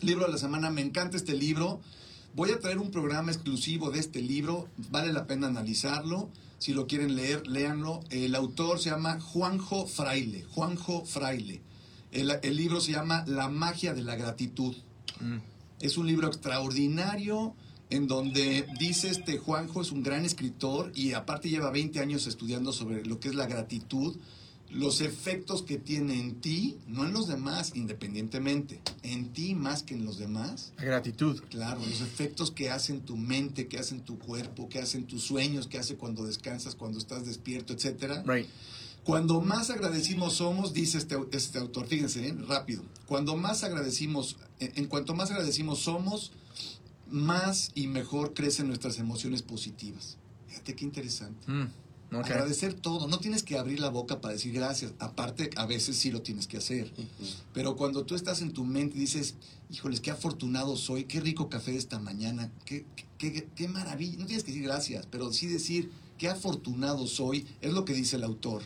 Libro 0.02 0.26
de 0.26 0.32
la 0.34 0.38
semana, 0.38 0.70
me 0.70 0.82
encanta 0.82 1.16
este 1.18 1.34
libro. 1.34 1.80
Voy 2.36 2.52
a 2.52 2.60
traer 2.60 2.80
un 2.80 2.92
programa 2.92 3.32
exclusivo 3.32 3.92
de 3.92 4.00
este 4.02 4.22
libro, 4.22 4.68
vale 4.92 5.14
la 5.14 5.26
pena 5.26 5.48
analizarlo. 5.48 6.30
Si 6.58 6.74
lo 6.74 6.86
quieren 6.86 7.16
leer, 7.16 7.48
léanlo. 7.48 8.02
El 8.10 8.36
autor 8.36 8.78
se 8.78 8.90
llama 8.90 9.22
Juanjo 9.22 9.88
Fraile. 9.88 10.44
Juanjo 10.44 11.06
Fraile. 11.06 11.62
El, 12.12 12.38
el 12.44 12.58
libro 12.58 12.82
se 12.82 12.92
llama 12.92 13.24
La 13.26 13.48
magia 13.48 13.94
de 13.94 14.04
la 14.04 14.18
gratitud. 14.18 14.76
Mm. 15.22 15.38
Es 15.80 15.96
un 15.96 16.08
libro 16.08 16.28
extraordinario 16.28 17.56
en 17.90 18.06
donde 18.06 18.68
dice 18.80 19.10
este 19.10 19.38
Juanjo 19.38 19.82
es 19.82 19.94
un 19.94 20.04
gran 20.04 20.26
escritor 20.26 20.92
y 20.94 21.14
aparte 21.14 21.50
lleva 21.50 21.72
20 21.72 22.02
años 22.02 22.28
estudiando 22.28 22.74
sobre 22.74 23.06
lo 23.06 23.22
que 23.22 23.30
es 23.30 23.36
la 23.36 23.46
gratitud, 23.46 24.18
los 24.76 25.00
efectos 25.00 25.62
que 25.62 25.78
tiene 25.78 26.20
en 26.20 26.42
ti, 26.42 26.78
no 26.88 27.06
en 27.06 27.14
los 27.14 27.28
demás 27.28 27.72
independientemente, 27.76 28.82
en 29.04 29.32
ti 29.32 29.56
más 29.56 29.84
que 29.84 29.94
en 29.94 30.04
los 30.04 30.18
demás. 30.18 30.74
La 30.78 30.84
gratitud. 30.84 31.42
Claro, 31.50 31.80
los 31.80 32.02
efectos 32.02 32.52
que 32.52 32.70
hacen 32.70 33.02
tu 33.02 33.16
mente, 33.16 33.68
que 33.68 33.80
hacen 33.80 34.02
tu 34.02 34.20
cuerpo, 34.20 34.68
que 34.68 34.80
hacen 34.80 35.06
tus 35.06 35.24
sueños, 35.24 35.68
que 35.68 35.78
hace 35.78 35.96
cuando 35.96 36.26
descansas, 36.26 36.76
cuando 36.76 37.00
estás 37.00 37.26
despierto, 37.26 37.72
etcétera. 37.74 38.24
Right. 38.28 38.48
Cuando 39.06 39.40
más 39.40 39.70
agradecimos 39.70 40.34
somos, 40.34 40.74
dice 40.74 40.98
este, 40.98 41.16
este 41.32 41.58
autor, 41.60 41.88
fíjense, 41.88 42.28
¿eh? 42.28 42.36
rápido, 42.48 42.84
cuando 43.06 43.38
más 43.38 43.64
agradecimos, 43.64 44.36
en, 44.60 44.74
en 44.76 44.86
cuanto 44.88 45.14
más 45.14 45.32
agradecimos 45.32 45.80
somos, 45.80 46.32
más 47.10 47.72
y 47.76 47.88
mejor 47.88 48.34
crecen 48.34 48.68
nuestras 48.68 49.00
emociones 49.00 49.42
positivas. 49.42 50.18
Fíjate 50.48 50.76
qué 50.76 50.86
interesante. 50.86 51.50
Mm, 51.50 51.68
Agradecer 52.34 52.74
todo, 52.74 53.08
no 53.08 53.20
tienes 53.20 53.44
que 53.44 53.58
abrir 53.58 53.80
la 53.80 53.90
boca 53.90 54.22
para 54.22 54.34
decir 54.34 54.54
gracias, 54.54 54.94
aparte 55.00 55.50
a 55.56 55.66
veces 55.66 55.96
sí 55.98 56.12
lo 56.12 56.22
tienes 56.22 56.48
que 56.48 56.58
hacer, 56.58 56.92
pero 57.54 57.76
cuando 57.76 58.06
tú 58.06 58.16
estás 58.16 58.42
en 58.42 58.52
tu 58.54 58.64
mente 58.66 58.98
y 58.98 59.02
dices, 59.02 59.36
híjoles, 59.72 60.00
qué 60.02 60.12
afortunado 60.12 60.78
soy, 60.78 61.06
qué 61.06 61.20
rico 61.20 61.50
café 61.50 61.72
de 61.72 61.78
esta 61.78 62.00
mañana, 62.00 62.52
qué, 62.66 62.86
qué, 63.18 63.32
qué- 63.34 63.48
qué 63.56 63.68
maravilla, 63.68 64.18
no 64.20 64.26
tienes 64.26 64.44
que 64.44 64.52
decir 64.52 64.64
gracias, 64.68 65.08
pero 65.10 65.32
sí 65.34 65.48
decir, 65.48 65.90
qué 66.18 66.28
afortunado 66.30 67.08
soy, 67.08 67.46
es 67.62 67.74
lo 67.74 67.86
que 67.86 67.94
dice 67.94 68.16
el 68.18 68.24
autor. 68.24 68.64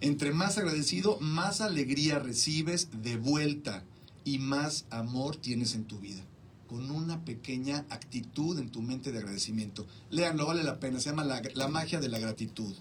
Entre 0.00 0.32
más 0.32 0.58
agradecido, 0.58 1.18
más 1.20 1.60
alegría 1.60 2.18
recibes 2.18 2.88
de 3.02 3.16
vuelta 3.16 3.82
y 4.24 4.38
más 4.38 4.84
amor 4.90 5.36
tienes 5.36 5.74
en 5.74 5.84
tu 5.84 5.98
vida. 5.98 6.22
Con 6.68 6.90
una 6.90 7.24
pequeña 7.24 7.86
actitud 7.90 8.58
en 8.58 8.70
tu 8.70 8.82
mente 8.82 9.10
de 9.10 9.18
agradecimiento. 9.18 9.86
Léanlo, 10.10 10.46
vale 10.46 10.62
la 10.62 10.78
pena. 10.78 11.00
Se 11.00 11.10
llama 11.10 11.24
La, 11.24 11.42
la 11.54 11.68
magia 11.68 11.98
de 11.98 12.08
la 12.08 12.18
gratitud. 12.18 12.74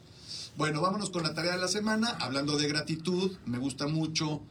Bueno, 0.58 0.82
vámonos 0.82 1.10
con 1.10 1.24
la 1.24 1.34
tarea 1.34 1.54
de 1.54 1.62
la 1.62 1.68
semana. 1.68 2.10
Hablando 2.20 2.58
de 2.58 2.68
gratitud, 2.68 3.32
me 3.46 3.58
gusta 3.58 3.88
mucho 3.88 4.42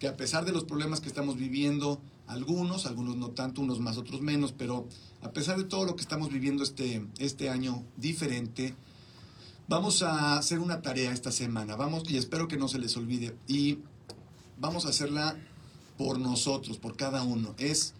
que 0.00 0.08
a 0.08 0.16
pesar 0.16 0.44
de 0.44 0.52
los 0.52 0.64
problemas 0.64 1.00
que 1.00 1.08
estamos 1.08 1.36
viviendo, 1.36 2.00
algunos, 2.26 2.86
algunos 2.86 3.16
no 3.16 3.30
tanto, 3.30 3.60
unos 3.60 3.80
más, 3.80 3.98
otros 3.98 4.22
menos, 4.22 4.52
pero 4.52 4.88
a 5.20 5.30
pesar 5.32 5.58
de 5.58 5.64
todo 5.64 5.84
lo 5.84 5.94
que 5.96 6.02
estamos 6.02 6.32
viviendo 6.32 6.62
este, 6.62 7.06
este 7.18 7.50
año 7.50 7.84
diferente, 7.96 8.74
vamos 9.68 10.02
a 10.02 10.38
hacer 10.38 10.58
una 10.58 10.80
tarea 10.80 11.12
esta 11.12 11.30
semana. 11.30 11.76
Vamos, 11.76 12.10
y 12.10 12.16
espero 12.16 12.48
que 12.48 12.56
no 12.56 12.66
se 12.68 12.78
les 12.78 12.96
olvide. 12.96 13.36
Y 13.46 13.80
vamos 14.58 14.86
a 14.86 14.88
hacerla 14.88 15.36
por 15.98 16.18
nosotros, 16.18 16.78
por 16.78 16.96
cada 16.96 17.22
uno. 17.22 17.54
Es, 17.58 17.92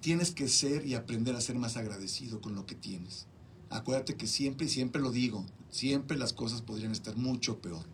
tienes 0.00 0.30
que 0.30 0.48
ser 0.48 0.86
y 0.86 0.94
aprender 0.94 1.34
a 1.34 1.40
ser 1.40 1.56
más 1.56 1.76
agradecido 1.76 2.40
con 2.40 2.54
lo 2.54 2.66
que 2.66 2.74
tienes. 2.74 3.26
Acuérdate 3.70 4.16
que 4.16 4.26
siempre, 4.26 4.66
y 4.66 4.70
siempre 4.70 5.02
lo 5.02 5.10
digo, 5.10 5.44
siempre 5.70 6.16
las 6.16 6.32
cosas 6.32 6.62
podrían 6.62 6.92
estar 6.92 7.16
mucho 7.16 7.60
peor. 7.60 7.84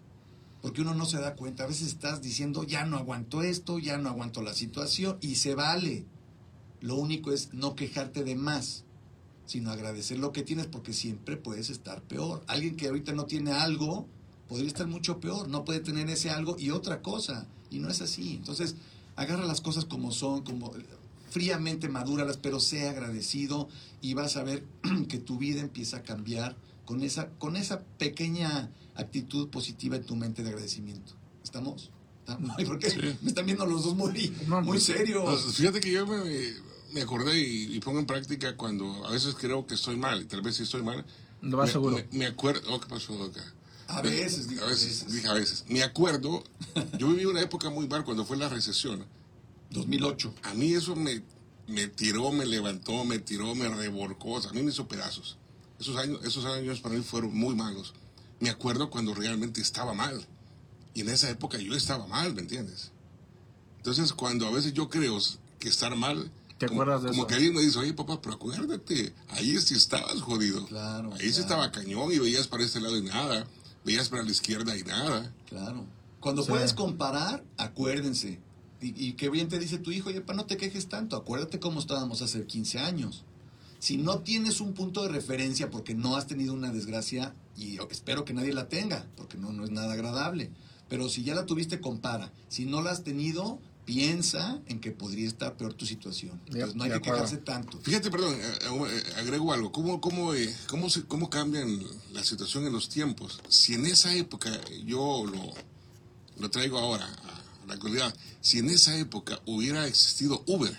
Porque 0.63 0.83
uno 0.83 0.95
no 0.95 1.05
se 1.05 1.19
da 1.19 1.35
cuenta. 1.35 1.65
A 1.65 1.67
veces 1.67 1.89
estás 1.89 2.23
diciendo, 2.23 2.63
ya 2.63 2.85
no 2.85 2.97
aguanto 2.97 3.43
esto, 3.43 3.79
ya 3.79 3.99
no 3.99 4.09
aguanto 4.09 4.41
la 4.41 4.55
situación, 4.55 5.19
y 5.21 5.35
se 5.35 5.55
vale. 5.55 6.07
Lo 6.81 6.97
único 6.97 7.33
es 7.33 7.53
no 7.53 7.75
quejarte 7.75 8.25
de 8.25 8.37
más, 8.37 8.85
sino 9.47 9.71
agradecer 9.71 10.19
lo 10.19 10.33
que 10.33 10.43
tienes, 10.43 10.67
porque 10.67 10.93
siempre 10.93 11.37
puedes 11.37 11.71
estar 11.71 12.03
peor. 12.03 12.45
Alguien 12.47 12.77
que 12.77 12.87
ahorita 12.87 13.13
no 13.13 13.27
tiene 13.27 13.53
algo, 13.53 14.07
podría 14.49 14.69
estar 14.69 14.87
mucho 14.87 15.21
peor. 15.21 15.49
No 15.49 15.65
puede 15.65 15.81
tener 15.81 16.09
ese 16.09 16.31
algo 16.31 16.57
y 16.59 16.71
otra 16.71 17.03
cosa. 17.03 17.47
Y 17.71 17.79
no 17.79 17.89
es 17.89 18.01
así. 18.01 18.37
Entonces, 18.37 18.77
agarra 19.17 19.45
las 19.45 19.61
cosas 19.61 19.85
como 19.85 20.13
son, 20.13 20.43
como 20.43 20.73
fríamente 21.35 21.89
madúralas, 21.89 22.37
pero 22.37 22.61
sea 22.61 22.91
agradecido 22.91 23.69
y 24.01 24.15
vas 24.15 24.37
a 24.37 24.45
ver 24.45 24.65
que 25.09 25.19
tu 25.19 25.37
vida 25.37 25.61
empieza 25.61 25.97
a 25.97 26.03
cambiar 26.05 26.57
con 26.85 27.03
esa, 27.03 27.29
con 27.41 27.57
esa 27.57 27.83
pequeña 27.99 28.71
actitud 28.95 29.49
positiva 29.49 29.97
en 29.97 30.05
tu 30.05 30.15
mente 30.15 30.45
de 30.45 30.51
agradecimiento. 30.51 31.15
¿Estamos? 31.43 31.91
¿Estamos? 32.21 32.53
Ay, 32.57 32.65
¿Por 32.65 32.79
qué? 32.79 32.89
Sí. 32.89 33.01
Me 33.23 33.31
están 33.31 33.47
viendo 33.47 33.67
los 33.67 33.83
dos 33.83 33.97
muy, 33.97 34.33
No, 34.47 34.61
muy 34.61 34.75
pues, 34.75 34.85
serios. 34.85 35.25
Pues, 35.25 35.57
fíjate 35.57 35.81
que 35.81 35.91
yo 35.91 36.07
me, 36.07 36.23
me 36.93 37.03
acordé 37.03 37.37
y, 37.37 37.75
y 37.75 37.81
pongo 37.81 37.99
en 37.99 38.07
práctica 38.07 38.57
cuando 38.57 39.05
a 39.05 39.11
veces 39.11 39.35
creo 39.35 39.67
que 39.67 39.75
estoy 39.75 39.97
mal, 39.97 40.23
y 40.23 40.27
tal 40.27 40.41
vez 40.41 40.55
sí 40.55 40.63
estoy 40.63 40.85
mal. 40.85 41.05
No 41.43 41.57
vas 41.57 41.67
me, 41.67 41.73
seguro. 41.73 41.97
Me, 41.97 42.07
me 42.17 42.27
acuerdo. 42.27 42.73
Oh, 42.73 42.79
¿Qué 42.79 42.87
pasó 42.87 43.21
acá? 43.25 43.43
A 43.89 44.03
veces, 44.03 44.49
digo, 44.49 44.63
a 44.63 44.67
a 44.67 44.69
veces, 44.69 45.01
veces. 45.01 45.13
dije 45.13 45.27
a 45.27 45.35
veces. 45.35 45.65
Me 45.67 45.83
acuerdo, 45.83 46.45
yo 46.97 47.09
viví 47.09 47.25
una 47.25 47.41
época 47.41 47.71
muy 47.71 47.89
mal 47.89 48.05
cuando 48.05 48.25
fue 48.25 48.37
la 48.37 48.49
recesión. 48.49 49.05
2008. 49.75 50.35
A 50.45 50.55
mí 50.55 50.73
eso 50.73 50.97
me, 50.97 51.23
me 51.67 51.89
tiró, 51.89 52.33
me 52.33 52.47
levantó, 52.47 53.05
me 53.05 53.19
tiró, 53.19 53.55
me 53.55 53.69
revolcó, 53.69 54.33
o 54.33 54.41
sea, 54.41 54.51
a 54.51 54.55
mí 54.55 54.63
me 54.63 54.71
hizo 54.71 54.89
pedazos. 54.89 55.37
Esos 55.79 55.97
años, 55.97 56.21
esos 56.25 56.45
años 56.47 56.81
para 56.81 56.95
mí 56.95 57.03
fueron 57.03 57.37
muy 57.37 57.55
malos. 57.55 57.93
Me 58.41 58.49
acuerdo 58.51 58.89
cuando 58.91 59.15
realmente 59.15 59.61
estaba 59.61 59.93
mal. 59.93 60.27
Y 60.95 61.01
en 61.03 61.09
esa 61.11 61.29
época 61.29 61.59
yo 61.59 61.75
estaba 61.75 62.07
mal, 62.07 62.35
¿me 62.35 62.41
entiendes? 62.41 62.93
Entonces, 63.79 64.13
cuando 64.13 64.47
a 64.47 64.51
veces 64.51 64.73
yo 64.73 64.89
creo 64.89 65.19
que 65.59 65.69
estar 65.69 65.95
mal, 65.97 66.31
¿Te 66.59 66.69
como, 66.69 66.83
acuerdas 66.83 67.03
de 67.03 67.09
como 67.11 67.23
eso? 67.23 67.27
que 67.27 67.35
alguien 67.35 67.55
me 67.55 67.61
dice, 67.63 67.79
oye 67.81 67.93
papá, 67.93 68.21
pero 68.23 68.37
acuérdate, 68.37 69.13
ahí 69.29 69.61
sí 69.61 69.75
estabas 69.75 70.21
jodido. 70.23 70.65
Claro, 70.67 71.13
Ahí 71.15 71.19
sí 71.29 71.43
claro. 71.43 71.43
estaba 71.43 71.73
cañón 71.73 72.13
y 72.13 72.19
veías 72.19 72.47
para 72.47 72.63
este 72.65 72.81
lado 72.81 72.97
y 72.97 73.03
nada. 73.03 73.47
Veías 73.85 74.09
para 74.09 74.23
la 74.23 74.31
izquierda 74.31 74.77
y 74.77 74.83
nada. 74.85 75.31
Claro. 75.49 75.85
Cuando 76.21 76.43
Sí. 76.43 76.49
puedes 76.51 76.73
comparar, 76.73 77.45
acuérdense. 77.59 78.39
Y, 78.81 79.09
y 79.09 79.13
qué 79.15 79.31
bien 79.31 79.49
te 79.49 79.59
dice 79.59 79.79
tu 79.79 79.91
hijo, 79.91 80.11
oye, 80.11 80.21
pa, 80.21 80.35
no 80.35 80.47
te 80.47 80.57
quejes 80.57 80.89
tanto. 80.89 81.17
Acuérdate 81.17 81.59
cómo 81.61 81.81
estábamos 81.81 82.23
hace 82.23 82.45
15 82.45 82.79
años. 82.81 83.25
Si 83.79 83.99
no 83.99 84.21
tienes 84.21 84.61
un 84.61 84.73
punto 84.73 85.03
de 85.03 85.11
referencia 85.11 85.71
porque 85.71 85.95
no 85.95 86.17
has 86.17 86.27
tenido 86.27 86.55
una 86.55 86.73
desgracia, 86.73 87.35
y 87.57 87.79
espero 87.91 88.25
que 88.25 88.33
nadie 88.33 88.53
la 88.53 88.69
tenga, 88.69 89.07
porque 89.17 89.37
no, 89.37 89.53
no 89.53 89.65
es 89.65 89.71
nada 89.71 89.93
agradable. 89.93 90.51
Pero 90.89 91.09
si 91.09 91.23
ya 91.23 91.35
la 91.35 91.45
tuviste, 91.45 91.81
compara. 91.81 92.33
Si 92.49 92.65
no 92.65 92.81
la 92.81 92.93
has 92.93 93.05
tenido, 93.05 93.59
piensa 93.85 94.61
en 94.67 94.81
que 94.81 94.91
podría 94.91 95.29
estar 95.29 95.57
peor 95.57 95.75
tu 95.75 95.87
situación. 95.87 96.41
Entonces 96.47 96.75
no 96.75 96.85
hay 96.85 96.91
que 96.91 96.97
acuerdo. 96.97 97.25
quejarse 97.25 97.39
tanto. 97.39 97.79
Fíjate, 97.81 98.11
perdón, 98.11 98.35
eh, 98.35 98.53
eh, 98.63 99.03
agrego 99.19 99.53
algo. 99.53 99.71
¿Cómo, 99.71 100.01
cómo, 100.01 100.35
eh, 100.35 100.55
cómo, 100.69 100.89
se, 100.89 101.05
¿Cómo 101.05 101.29
cambian 101.29 101.81
la 102.13 102.25
situación 102.25 102.67
en 102.67 102.73
los 102.73 102.89
tiempos? 102.89 103.41
Si 103.49 103.75
en 103.75 103.87
esa 103.87 104.15
época, 104.15 104.51
yo 104.85 105.27
lo, 105.27 105.53
lo 106.39 106.51
traigo 106.51 106.79
ahora 106.79 107.07
la 107.67 107.75
actualidad, 107.75 108.15
si 108.41 108.59
en 108.59 108.71
esa 108.71 108.97
época 108.99 109.41
hubiera 109.47 109.87
existido 109.87 110.43
Uber, 110.47 110.77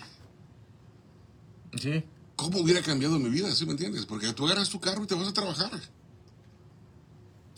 Sí. 1.80 2.02
¿Cómo 2.36 2.60
hubiera 2.60 2.82
cambiado 2.82 3.18
mi 3.18 3.28
vida? 3.30 3.54
¿Sí 3.54 3.64
me 3.66 3.72
entiendes? 3.72 4.06
Porque 4.06 4.32
tú 4.32 4.44
agarras 4.46 4.68
tu 4.68 4.78
carro 4.80 5.04
y 5.04 5.06
te 5.06 5.14
vas 5.14 5.28
a 5.28 5.32
trabajar. 5.32 5.70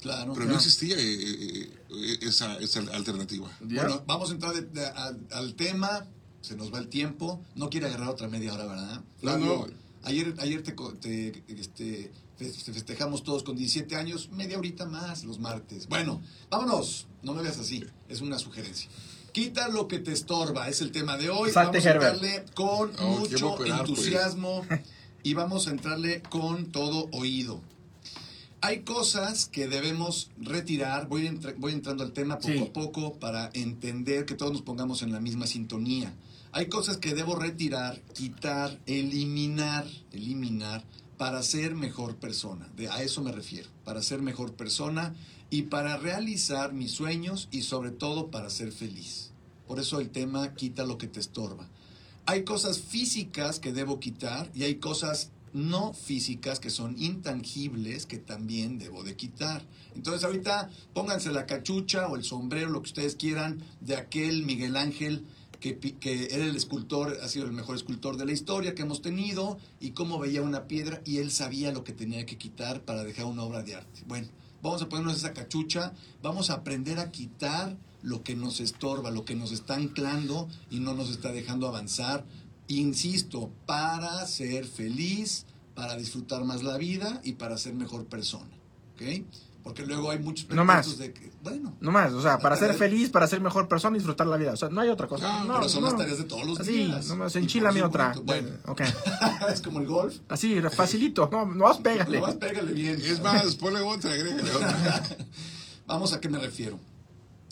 Claro. 0.00 0.32
Pero 0.32 0.47
no 0.47 0.54
existía 0.54 0.97
eh, 0.97 1.02
eh, 1.02 1.70
eh, 1.90 2.18
esa, 2.23 2.56
esa 2.58 2.80
alternativa. 2.92 3.50
Bueno, 3.61 4.02
vamos 4.06 4.30
a 4.30 4.35
entrar 4.35 4.54
de- 4.54 4.62
de- 4.62 4.87
a- 4.87 5.16
al 5.32 5.54
tema. 5.54 6.06
Se 6.40 6.54
nos 6.56 6.73
va 6.73 6.78
el 6.78 6.88
tiempo. 6.88 7.44
No 7.56 7.68
quiere 7.68 7.87
agarrar 7.87 8.08
otra 8.08 8.28
media 8.28 8.54
hora, 8.54 8.66
¿verdad? 8.66 9.02
No, 9.23 9.37
no. 9.38 9.66
Ayer, 10.04 10.35
ayer 10.38 10.62
te, 10.62 10.76
co- 10.76 10.94
te, 10.94 11.42
este, 11.49 12.12
fe- 12.37 12.52
te 12.52 12.73
festejamos 12.73 13.25
todos 13.25 13.42
con 13.42 13.56
17 13.56 13.97
años, 13.97 14.30
media 14.30 14.56
horita 14.58 14.87
más 14.87 15.25
los 15.25 15.40
martes. 15.40 15.88
Bueno, 15.88 16.23
vámonos. 16.50 17.06
No 17.25 17.35
me 17.35 17.42
veas 17.42 17.58
así. 17.58 17.85
Es 18.08 18.20
una 18.20 18.38
sugerencia. 18.38 18.88
Quita 19.38 19.68
lo 19.68 19.87
que 19.87 20.00
te 20.00 20.12
estorba. 20.12 20.68
Es 20.68 20.80
el 20.80 20.90
tema 20.90 21.16
de 21.16 21.30
hoy. 21.30 21.52
Salte, 21.52 21.78
vamos 21.78 21.87
a 21.87 21.92
entrarle 21.92 22.45
con 22.54 22.90
Oh, 22.99 23.18
mucho 23.21 23.52
operar, 23.52 23.78
pues. 23.87 23.90
entusiasmo 23.90 24.66
y 25.23 25.35
vamos 25.35 25.68
a 25.68 25.71
entrarle 25.71 26.23
con 26.23 26.66
todo 26.73 27.09
oído. 27.12 27.61
Hay 28.61 28.80
cosas 28.80 29.47
que 29.47 29.68
debemos 29.68 30.30
retirar. 30.38 31.07
Voy, 31.07 31.28
entra- 31.28 31.54
voy 31.57 31.73
entrando 31.73 32.02
al 32.02 32.12
tema 32.12 32.38
poco 32.40 32.52
Sí. 32.52 32.59
a 32.59 32.73
poco 32.73 33.14
para 33.21 33.50
entender 33.52 34.25
que 34.26 34.35
todos 34.35 34.50
nos 34.52 34.62
pongamos 34.62 35.02
en 35.02 35.12
la 35.12 35.21
misma 35.21 35.47
sintonía. 35.47 36.12
Hay 36.50 36.66
cosas 36.66 36.97
que 36.97 37.14
debo 37.14 37.37
retirar, 37.37 38.00
quitar, 38.14 38.76
eliminar, 38.87 39.87
eliminar 40.11 40.83
para 41.16 41.45
ser 41.45 41.76
mejor 41.76 42.16
persona. 42.16 42.68
De, 42.76 42.88
a 42.88 43.02
eso 43.02 43.23
me 43.23 43.30
refiero. 43.30 43.68
Para 43.85 44.02
ser 44.02 44.21
mejor 44.21 44.54
persona 44.54 45.14
y 45.49 45.62
para 45.62 45.97
realizar 45.97 46.73
mis 46.73 46.90
sueños 46.90 47.47
y 47.52 47.62
sobre 47.62 47.92
todo 47.92 48.33
para 48.33 48.50
ser 48.50 48.73
feliz. 48.73 49.27
Por 49.68 49.78
eso 49.78 50.00
el 50.00 50.10
tema 50.10 50.54
quita 50.54 50.84
lo 50.84 50.98
que 50.98 51.06
te 51.06 51.20
estorba. 51.20 51.68
Hay 52.26 52.42
cosas 52.44 52.80
físicas 52.80 53.60
que 53.60 53.72
debo 53.72 54.00
quitar 54.00 54.50
y 54.54 54.64
hay 54.64 54.76
cosas 54.76 55.30
no 55.52 55.92
físicas 55.92 56.60
que 56.60 56.70
son 56.70 57.00
intangibles 57.00 58.06
que 58.06 58.18
también 58.18 58.78
debo 58.78 59.04
de 59.04 59.16
quitar. 59.16 59.62
Entonces 59.94 60.25
ahorita 60.25 60.70
pónganse 60.94 61.30
la 61.30 61.46
cachucha 61.46 62.08
o 62.08 62.16
el 62.16 62.25
sombrero, 62.25 62.70
lo 62.70 62.82
que 62.82 62.88
ustedes 62.88 63.14
quieran, 63.14 63.62
de 63.80 63.96
aquel 63.96 64.42
Miguel 64.44 64.76
Ángel 64.76 65.25
que, 65.60 65.78
que 65.78 66.28
era 66.30 66.44
el 66.44 66.56
escultor, 66.56 67.18
ha 67.22 67.28
sido 67.28 67.46
el 67.46 67.52
mejor 67.52 67.76
escultor 67.76 68.16
de 68.16 68.25
la 68.25 68.32
historia 68.32 68.75
que 68.75 68.82
hemos 68.82 69.02
tenido 69.02 69.58
y 69.80 69.90
cómo 69.90 70.18
veía 70.18 70.42
una 70.42 70.68
piedra 70.68 71.02
y 71.04 71.18
él 71.18 71.30
sabía 71.30 71.72
lo 71.72 71.84
que 71.84 71.92
tenía 71.92 72.25
que 72.26 72.38
quitar 72.38 72.82
para 72.82 73.04
dejar 73.04 73.26
una 73.26 73.42
obra 73.42 73.62
de 73.62 73.75
arte. 73.75 74.02
Bueno, 74.06 74.28
vamos 74.62 74.82
a 74.82 74.88
ponernos 74.88 75.16
esa 75.16 75.32
cachucha, 75.32 75.92
vamos 76.22 76.50
a 76.50 76.54
aprender 76.54 77.00
a 77.00 77.10
quitar 77.10 77.76
lo 78.02 78.23
que 78.23 78.37
nos 78.37 78.61
estorba, 78.61 79.11
lo 79.11 79.25
que 79.25 79.35
nos 79.35 79.52
está 79.52 79.75
anclando 79.75 80.49
y 80.71 80.81
no 80.81 80.95
nos 80.95 81.11
está 81.11 81.33
dejando 81.33 81.67
avanzar. 81.69 82.25
Insisto, 82.69 83.50
para 83.67 84.26
ser 84.26 84.67
feliz, 84.67 85.47
para 85.75 85.97
disfrutar 85.97 86.45
más 86.45 86.62
la 86.62 86.76
vida 86.76 87.21
y 87.25 87.33
para 87.33 87.57
ser 87.57 87.75
mejor 87.75 88.05
persona. 88.07 88.50
¿Ok? 88.95 89.25
Porque 89.64 89.85
luego 89.85 90.11
hay 90.11 90.19
muchos 90.19 90.49
No 90.50 90.64
más. 90.64 90.97
de 90.99 91.12
que, 91.12 91.31
bueno, 91.43 91.75
No 91.81 91.90
más, 91.90 92.12
o 92.12 92.23
sea, 92.23 92.38
para 92.38 92.57
ser 92.57 92.75
feliz, 92.75 93.11
para 93.11 93.26
ser 93.26 93.40
mejor 93.40 93.69
persona 93.69 93.97
y 93.97 93.99
disfrutar 94.00 94.26
la 94.26 94.37
vida. 94.37 94.52
O 94.52 94.57
sea, 94.57 94.69
no 94.71 94.81
hay 94.81 94.88
otra 94.88 95.07
cosa. 95.07 95.40
Ah, 95.40 95.45
no, 95.45 95.55
pero 95.57 95.69
son 95.69 95.83
no. 95.83 95.88
las 95.90 95.99
tareas 95.99 96.19
de 96.19 96.25
todos 96.25 96.47
los 96.47 96.61
Así, 96.61 96.73
días. 96.73 97.07
nomás 97.09 97.35
Y 97.35 97.38
enchilame 97.38 97.83
otra. 97.83 98.14
Bueno, 98.25 98.49
Ok. 98.67 98.83
es 99.52 99.61
como 99.61 99.81
el 99.81 99.87
golf. 99.87 100.17
Así, 100.28 100.59
facilito. 100.75 101.28
No, 101.31 101.45
no 101.47 101.64
vas, 101.64 101.78
pégale. 101.78 102.21
Nomás 102.21 102.37
pégale 102.37 102.73
bien. 102.73 102.99
Es 103.02 103.21
más, 103.23 103.57
ponle 103.57 103.81
otra, 103.81 104.12
agrégale 104.12 104.50
otra. 104.50 105.02
Vamos 105.87 106.12
a 106.12 106.21
qué 106.21 106.28
me 106.28 106.38
refiero. 106.38 106.78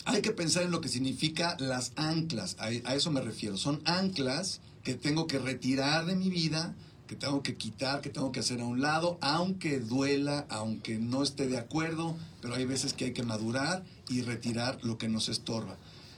Hay 0.07 0.21
que 0.21 0.31
pensar 0.31 0.63
en 0.63 0.71
lo 0.71 0.79
que 0.79 0.87
significa 0.87 1.57
las 1.59 1.91
anclas. 1.97 2.55
A, 2.59 2.71
eso 2.71 3.11
me 3.11 3.19
refiero. 3.19 3.57
Son 3.57 3.81
anclas 3.83 4.61
que 4.81 4.93
tengo 4.93 5.27
que 5.27 5.37
retirar 5.37 6.05
de 6.05 6.15
mi 6.15 6.29
vida, 6.29 6.73
que 7.07 7.17
tengo 7.17 7.43
que 7.43 7.55
quitar, 7.55 7.99
que 7.99 8.09
tengo 8.09 8.31
que 8.31 8.39
hacer 8.39 8.61
a 8.61 8.65
un 8.65 8.79
lado, 8.79 9.17
aunque 9.19 9.81
duela, 9.81 10.45
aunque 10.49 10.97
no 10.97 11.23
esté 11.23 11.47
de 11.47 11.57
acuerdo, 11.57 12.15
pero 12.41 12.55
hay 12.55 12.63
veces 12.63 12.93
que 12.93 13.03
hay 13.03 13.11
que 13.11 13.23
madurar 13.23 13.83
y 14.07 14.21
retirar 14.21 14.79
lo 14.81 14.97
que 14.97 15.09
nos 15.09 15.27
estorba. 15.27 15.75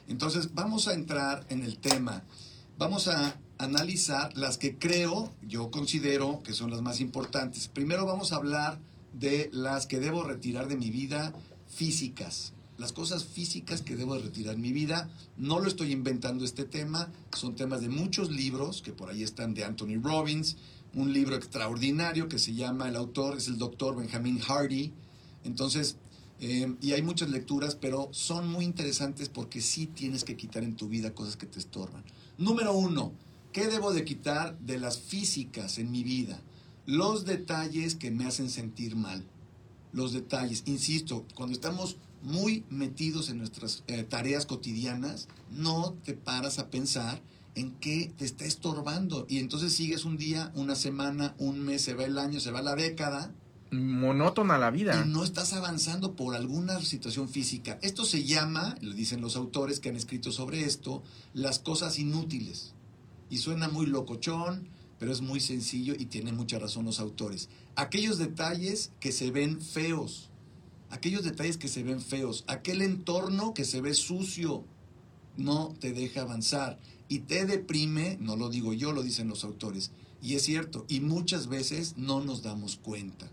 Entonces, 0.07 0.53
vamos 0.53 0.87
a 0.87 0.93
entrar 0.93 1.43
en 1.49 1.63
el 1.63 1.79
tema. 1.79 2.21
Vamos 2.77 3.07
a 3.07 3.39
analizar 3.57 4.37
las 4.37 4.59
que 4.59 4.77
creo, 4.77 5.33
yo 5.41 5.71
considero 5.71 6.43
que 6.43 6.53
son 6.53 6.69
las 6.69 6.83
más 6.83 6.99
importantes. 7.01 7.67
Primero 7.67 8.05
vamos 8.05 8.33
a 8.33 8.35
hablar 8.35 8.77
de 9.13 9.49
las 9.51 9.87
que 9.87 9.99
debo 9.99 10.23
retirar 10.23 10.67
de 10.67 10.77
mi 10.77 10.91
vida 10.91 11.33
físicas. 11.67 12.53
Las 12.79 12.93
cosas 12.93 13.25
físicas 13.25 13.81
que 13.81 13.97
debo 13.97 14.15
de 14.15 14.21
retirar 14.21 14.55
en 14.55 14.61
mi 14.61 14.71
vida. 14.71 15.09
No 15.35 15.59
lo 15.59 15.67
estoy 15.67 15.91
inventando 15.91 16.45
este 16.45 16.63
tema. 16.63 17.11
Son 17.37 17.53
temas 17.53 17.81
de 17.81 17.89
muchos 17.89 18.31
libros 18.31 18.81
que 18.81 18.93
por 18.93 19.09
ahí 19.09 19.21
están 19.21 19.53
de 19.53 19.65
Anthony 19.65 20.01
Robbins. 20.01 20.55
Un 20.95 21.11
libro 21.11 21.35
extraordinario 21.35 22.29
que 22.29 22.39
se 22.39 22.53
llama, 22.53 22.87
el 22.87 22.95
autor 22.95 23.37
es 23.37 23.49
el 23.49 23.57
doctor 23.57 23.97
Benjamin 23.97 24.39
Hardy. 24.39 24.93
Entonces, 25.43 25.97
eh, 26.39 26.73
y 26.79 26.93
hay 26.93 27.01
muchas 27.01 27.29
lecturas, 27.29 27.75
pero 27.75 28.07
son 28.11 28.47
muy 28.47 28.63
interesantes 28.63 29.27
porque 29.27 29.59
sí 29.59 29.85
tienes 29.87 30.23
que 30.23 30.37
quitar 30.37 30.63
en 30.63 30.77
tu 30.77 30.87
vida 30.87 31.13
cosas 31.13 31.35
que 31.35 31.47
te 31.47 31.59
estorban. 31.59 32.05
Número 32.37 32.73
uno, 32.73 33.11
¿qué 33.51 33.67
debo 33.67 33.91
de 33.91 34.05
quitar 34.05 34.57
de 34.59 34.79
las 34.79 34.99
físicas 34.99 35.79
en 35.79 35.91
mi 35.91 36.03
vida? 36.03 36.39
Los 36.85 37.25
detalles 37.25 37.95
que 37.95 38.09
me 38.09 38.25
hacen 38.25 38.49
sentir 38.49 38.95
mal. 38.95 39.25
Los 39.91 40.13
detalles, 40.13 40.63
insisto, 40.65 41.25
cuando 41.35 41.53
estamos 41.53 41.97
muy 42.21 42.65
metidos 42.69 43.29
en 43.29 43.37
nuestras 43.37 43.83
eh, 43.87 44.03
tareas 44.03 44.45
cotidianas, 44.45 45.27
no 45.51 45.95
te 46.03 46.13
paras 46.13 46.59
a 46.59 46.69
pensar 46.69 47.21
en 47.55 47.71
qué 47.75 48.11
te 48.17 48.25
está 48.25 48.45
estorbando. 48.45 49.25
Y 49.29 49.39
entonces 49.39 49.73
sigues 49.73 50.05
un 50.05 50.17
día, 50.17 50.51
una 50.55 50.75
semana, 50.75 51.35
un 51.37 51.59
mes, 51.59 51.81
se 51.81 51.93
va 51.93 52.05
el 52.05 52.17
año, 52.17 52.39
se 52.39 52.51
va 52.51 52.61
la 52.61 52.75
década, 52.75 53.33
Monótona 53.71 54.57
la 54.57 54.71
vida. 54.71 55.03
y 55.05 55.09
no 55.09 55.23
estás 55.23 55.53
avanzando 55.53 56.15
por 56.15 56.35
alguna 56.35 56.79
situación 56.81 57.29
física. 57.29 57.77
Esto 57.83 58.03
se 58.03 58.23
llama, 58.23 58.75
lo 58.81 58.93
dicen 58.93 59.21
los 59.21 59.35
autores 59.35 59.79
que 59.79 59.89
han 59.89 59.95
escrito 59.95 60.31
sobre 60.31 60.63
esto, 60.63 61.03
las 61.33 61.59
cosas 61.59 61.99
inútiles. 61.99 62.73
Y 63.29 63.37
suena 63.37 63.69
muy 63.69 63.85
locochón, 63.85 64.67
pero 64.97 65.11
es 65.11 65.21
muy 65.21 65.39
sencillo 65.39 65.93
y 65.97 66.05
tiene 66.05 66.31
mucha 66.33 66.57
razón 66.57 66.85
los 66.85 66.99
autores. 66.99 67.49
Aquellos 67.75 68.17
detalles 68.17 68.91
que 68.99 69.11
se 69.11 69.29
ven 69.29 69.61
feos, 69.61 70.28
aquellos 70.89 71.23
detalles 71.23 71.57
que 71.57 71.67
se 71.67 71.83
ven 71.83 72.01
feos, 72.01 72.43
aquel 72.47 72.81
entorno 72.81 73.53
que 73.53 73.65
se 73.65 73.81
ve 73.81 73.93
sucio, 73.93 74.63
no 75.37 75.73
te 75.79 75.93
deja 75.93 76.21
avanzar 76.21 76.77
y 77.07 77.19
te 77.19 77.45
deprime, 77.45 78.17
no 78.19 78.35
lo 78.35 78.49
digo 78.49 78.73
yo, 78.73 78.91
lo 78.91 79.03
dicen 79.03 79.27
los 79.29 79.43
autores. 79.43 79.91
Y 80.21 80.35
es 80.35 80.43
cierto, 80.43 80.85
y 80.89 80.99
muchas 80.99 81.47
veces 81.47 81.95
no 81.97 82.19
nos 82.21 82.43
damos 82.43 82.75
cuenta. 82.77 83.27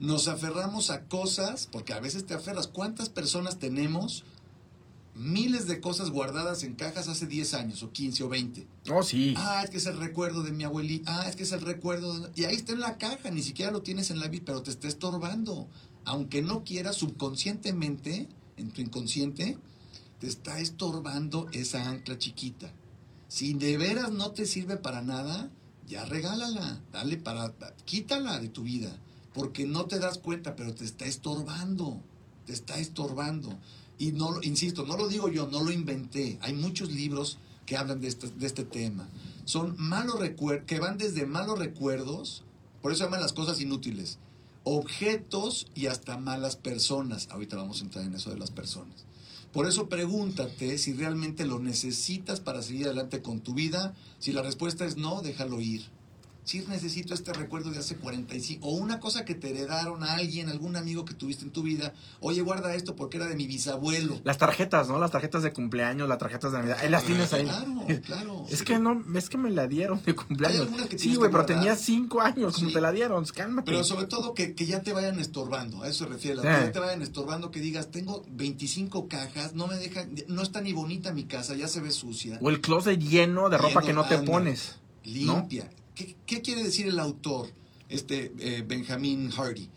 Nos 0.00 0.26
aferramos 0.26 0.90
a 0.90 1.04
cosas, 1.04 1.68
porque 1.70 1.92
a 1.92 2.00
veces 2.00 2.26
te 2.26 2.34
aferras. 2.34 2.66
¿Cuántas 2.66 3.08
personas 3.08 3.58
tenemos 3.60 4.24
miles 5.14 5.68
de 5.68 5.80
cosas 5.80 6.10
guardadas 6.10 6.64
en 6.64 6.74
cajas 6.74 7.06
hace 7.06 7.26
10 7.26 7.54
años, 7.54 7.82
o 7.84 7.92
15 7.92 8.24
o 8.24 8.28
20? 8.28 8.66
Oh, 8.90 9.02
sí. 9.04 9.34
Ah, 9.36 9.62
es 9.62 9.70
que 9.70 9.76
es 9.76 9.86
el 9.86 9.96
recuerdo 9.98 10.42
de 10.42 10.50
mi 10.50 10.64
abuelita. 10.64 11.20
Ah, 11.22 11.28
es 11.28 11.36
que 11.36 11.44
es 11.44 11.52
el 11.52 11.60
recuerdo. 11.60 12.18
de- 12.18 12.30
Y 12.34 12.44
ahí 12.46 12.56
está 12.56 12.72
en 12.72 12.80
la 12.80 12.98
caja, 12.98 13.30
ni 13.30 13.42
siquiera 13.42 13.70
lo 13.70 13.82
tienes 13.82 14.10
en 14.10 14.18
la 14.18 14.26
vida, 14.28 14.42
pero 14.46 14.62
te 14.62 14.70
está 14.72 14.88
estorbando. 14.88 15.68
Aunque 16.04 16.42
no 16.42 16.64
quieras, 16.64 16.96
subconscientemente, 16.96 18.28
en 18.56 18.70
tu 18.70 18.80
inconsciente, 18.80 19.58
te 20.18 20.26
está 20.26 20.60
estorbando 20.60 21.48
esa 21.52 21.88
ancla 21.88 22.18
chiquita. 22.18 22.72
Si 23.28 23.54
de 23.54 23.76
veras 23.78 24.12
no 24.12 24.32
te 24.32 24.46
sirve 24.46 24.76
para 24.76 25.02
nada, 25.02 25.50
ya 25.86 26.04
regálala, 26.04 26.80
dale 26.92 27.16
para, 27.16 27.52
quítala 27.84 28.38
de 28.38 28.48
tu 28.48 28.62
vida, 28.62 28.96
porque 29.32 29.66
no 29.66 29.86
te 29.86 29.98
das 29.98 30.18
cuenta, 30.18 30.56
pero 30.56 30.74
te 30.74 30.84
está 30.84 31.06
estorbando, 31.06 32.00
te 32.46 32.52
está 32.52 32.78
estorbando. 32.78 33.58
Y 33.98 34.12
no, 34.12 34.42
insisto, 34.42 34.84
no 34.86 34.96
lo 34.96 35.08
digo 35.08 35.28
yo, 35.28 35.48
no 35.48 35.62
lo 35.62 35.72
inventé. 35.72 36.38
Hay 36.42 36.52
muchos 36.52 36.92
libros 36.92 37.38
que 37.66 37.76
hablan 37.76 38.00
de 38.00 38.08
este, 38.08 38.28
de 38.28 38.46
este 38.46 38.64
tema. 38.64 39.08
Son 39.44 39.74
malos 39.78 40.18
recuerdos, 40.18 40.66
que 40.66 40.80
van 40.80 40.98
desde 40.98 41.26
malos 41.26 41.58
recuerdos, 41.58 42.44
por 42.82 42.92
eso 42.92 43.04
llaman 43.04 43.20
las 43.20 43.32
cosas 43.32 43.60
inútiles, 43.60 44.18
objetos 44.64 45.66
y 45.74 45.86
hasta 45.86 46.18
malas 46.18 46.56
personas. 46.56 47.28
Ahorita 47.30 47.56
vamos 47.56 47.80
a 47.80 47.84
entrar 47.84 48.04
en 48.04 48.14
eso 48.14 48.30
de 48.30 48.38
las 48.38 48.50
personas. 48.50 49.04
Por 49.52 49.68
eso 49.68 49.88
pregúntate 49.88 50.78
si 50.78 50.94
realmente 50.94 51.46
lo 51.46 51.60
necesitas 51.60 52.40
para 52.40 52.60
seguir 52.60 52.86
adelante 52.86 53.22
con 53.22 53.40
tu 53.40 53.54
vida. 53.54 53.94
Si 54.18 54.32
la 54.32 54.42
respuesta 54.42 54.84
es 54.84 54.96
no, 54.96 55.22
déjalo 55.22 55.60
ir. 55.60 55.84
Si 56.44 56.60
necesito 56.68 57.14
este 57.14 57.32
recuerdo 57.32 57.70
de 57.70 57.78
hace 57.78 57.96
45, 57.96 58.66
o 58.68 58.74
una 58.74 59.00
cosa 59.00 59.24
que 59.24 59.34
te 59.34 59.48
heredaron 59.48 60.02
a 60.04 60.12
alguien, 60.14 60.50
algún 60.50 60.76
amigo 60.76 61.06
que 61.06 61.14
tuviste 61.14 61.42
en 61.44 61.50
tu 61.50 61.62
vida. 61.62 61.94
Oye, 62.20 62.42
guarda 62.42 62.74
esto 62.74 62.94
porque 62.94 63.16
era 63.16 63.26
de 63.26 63.34
mi 63.34 63.46
bisabuelo. 63.46 64.20
Las 64.24 64.36
tarjetas, 64.36 64.88
¿no? 64.88 64.98
Las 64.98 65.10
tarjetas 65.10 65.42
de 65.42 65.54
cumpleaños, 65.54 66.06
las 66.06 66.18
tarjetas 66.18 66.52
de 66.52 66.58
Navidad. 66.58 66.76
Ahí 66.82 66.90
las 66.90 67.04
tienes 67.04 67.32
ahí. 67.32 67.44
Claro, 67.44 67.86
claro. 68.04 68.46
Es 68.50 68.62
que 68.62 68.78
no, 68.78 69.02
es 69.16 69.30
que 69.30 69.38
me 69.38 69.50
la 69.50 69.66
dieron 69.66 70.02
de 70.04 70.14
cumpleaños. 70.14 70.68
que 70.88 70.98
Sí, 70.98 71.14
güey, 71.16 71.30
pero 71.30 71.46
tenía 71.46 71.76
cinco 71.76 72.20
años 72.20 72.56
Sí. 72.56 72.70
te 72.72 72.80
la 72.80 72.92
dieron. 72.92 73.24
Cálmate. 73.24 73.70
Pero 73.70 73.82
sobre 73.82 74.06
todo 74.06 74.34
que, 74.34 74.54
que 74.54 74.66
ya 74.66 74.82
te 74.82 74.92
vayan 74.92 75.18
estorbando, 75.18 75.82
a 75.82 75.88
eso 75.88 76.04
se 76.04 76.10
refiere, 76.10 76.36
Sí. 76.36 76.42
que 76.42 76.48
ya 76.66 76.72
te 76.72 76.78
vayan 76.78 77.00
estorbando, 77.00 77.50
que 77.50 77.60
digas, 77.60 77.90
tengo 77.90 78.22
25 78.30 79.08
cajas, 79.08 79.54
no 79.54 79.66
me 79.66 79.76
dejan, 79.76 80.14
no 80.28 80.42
está 80.42 80.60
ni 80.60 80.74
bonita 80.74 81.12
mi 81.14 81.24
casa, 81.24 81.54
ya 81.54 81.68
se 81.68 81.80
ve 81.80 81.90
sucia. 81.90 82.38
O 82.42 82.50
el 82.50 82.60
closet 82.60 83.00
lleno 83.00 83.48
de 83.48 83.56
ropa 83.56 83.80
Lleno, 83.80 83.86
que 83.86 83.92
no 83.94 84.04
te 84.08 84.14
anda. 84.16 84.30
pones. 84.30 84.76
Limpia. 85.04 85.70
¿Qué, 85.94 86.16
qué 86.26 86.40
quiere 86.42 86.62
decir 86.62 86.86
el 86.86 86.98
autor, 86.98 87.52
este 87.88 88.32
eh, 88.38 88.62
Benjamin 88.66 89.30
Hardy? 89.30 89.68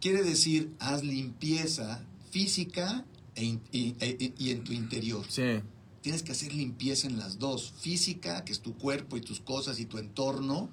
Quiere 0.00 0.22
decir, 0.22 0.72
haz 0.78 1.02
limpieza 1.04 2.04
física 2.30 3.04
e 3.34 3.44
in- 3.44 3.60
y, 3.72 3.94
e- 4.00 4.32
y 4.38 4.50
en 4.50 4.64
tu 4.64 4.72
interior. 4.72 5.24
Sí. 5.28 5.60
Tienes 6.02 6.22
que 6.22 6.32
hacer 6.32 6.52
limpieza 6.54 7.08
en 7.08 7.18
las 7.18 7.38
dos, 7.38 7.72
física, 7.80 8.44
que 8.44 8.52
es 8.52 8.60
tu 8.60 8.74
cuerpo 8.76 9.16
y 9.16 9.20
tus 9.20 9.40
cosas 9.40 9.80
y 9.80 9.86
tu 9.86 9.98
entorno. 9.98 10.70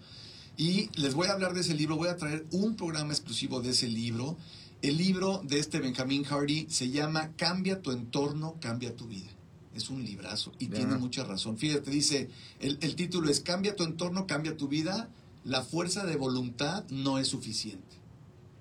Y 0.57 0.89
les 0.99 1.15
voy 1.15 1.27
a 1.27 1.31
hablar 1.31 1.53
de 1.55 1.61
ese 1.61 1.73
libro, 1.73 1.95
voy 1.97 2.09
a 2.09 2.17
traer 2.17 2.45
un 2.51 2.75
programa 2.75 3.11
exclusivo 3.11 3.59
de 3.61 3.71
ese 3.71 3.87
libro. 3.87 4.37
El 4.83 4.97
libro 4.97 5.41
de 5.43 5.57
este 5.59 5.79
Benjamin 5.79 6.23
Hardy 6.25 6.67
se 6.69 6.89
llama 6.91 7.31
Cambia 7.35 7.81
tu 7.81 7.91
entorno, 7.91 8.55
cambia 8.61 8.95
tu 8.95 9.07
vida. 9.07 9.31
Es 9.75 9.89
un 9.89 10.03
librazo 10.03 10.51
y 10.59 10.67
tiene 10.67 10.95
mucha 10.97 11.23
razón. 11.23 11.57
Fíjate, 11.57 11.89
dice, 11.89 12.29
el, 12.59 12.77
el 12.81 12.95
título 12.95 13.29
es 13.29 13.39
Cambia 13.39 13.75
tu 13.75 13.83
entorno, 13.83 14.27
cambia 14.27 14.55
tu 14.55 14.67
vida. 14.67 15.09
La 15.43 15.63
fuerza 15.63 16.05
de 16.05 16.15
voluntad 16.15 16.85
no 16.89 17.17
es 17.19 17.27
suficiente. 17.27 17.97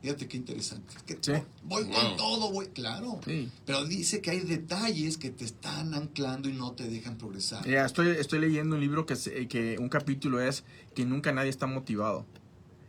Fíjate 0.01 0.27
qué 0.27 0.37
interesante. 0.37 0.93
Es 0.97 1.03
que 1.05 1.19
Sí. 1.21 1.33
Voy 1.63 1.85
con 1.85 2.17
todo, 2.17 2.51
voy, 2.51 2.67
claro. 2.69 3.21
Sí. 3.25 3.49
Pero 3.65 3.85
dice 3.85 4.21
que 4.21 4.31
hay 4.31 4.41
detalles 4.41 5.17
que 5.17 5.31
te 5.31 5.45
están 5.45 5.95
anclando 5.95 6.49
y 6.49 6.55
no 6.55 6.73
te 6.73 6.89
dejan 6.89 7.19
progresar. 7.19 7.65
Ya, 7.69 7.85
estoy, 7.85 8.09
estoy 8.09 8.41
leyendo 8.41 8.75
un 8.75 8.81
libro 8.81 9.07
que, 9.07 9.15
se- 9.15 9.47
que 9.47 9.77
un 9.79 9.89
capítulo 9.89 10.41
es 10.41 10.65
que 10.97 11.05
nunca 11.05 11.31
nadie 11.31 11.51
está 11.51 11.67
motivado. 11.69 12.27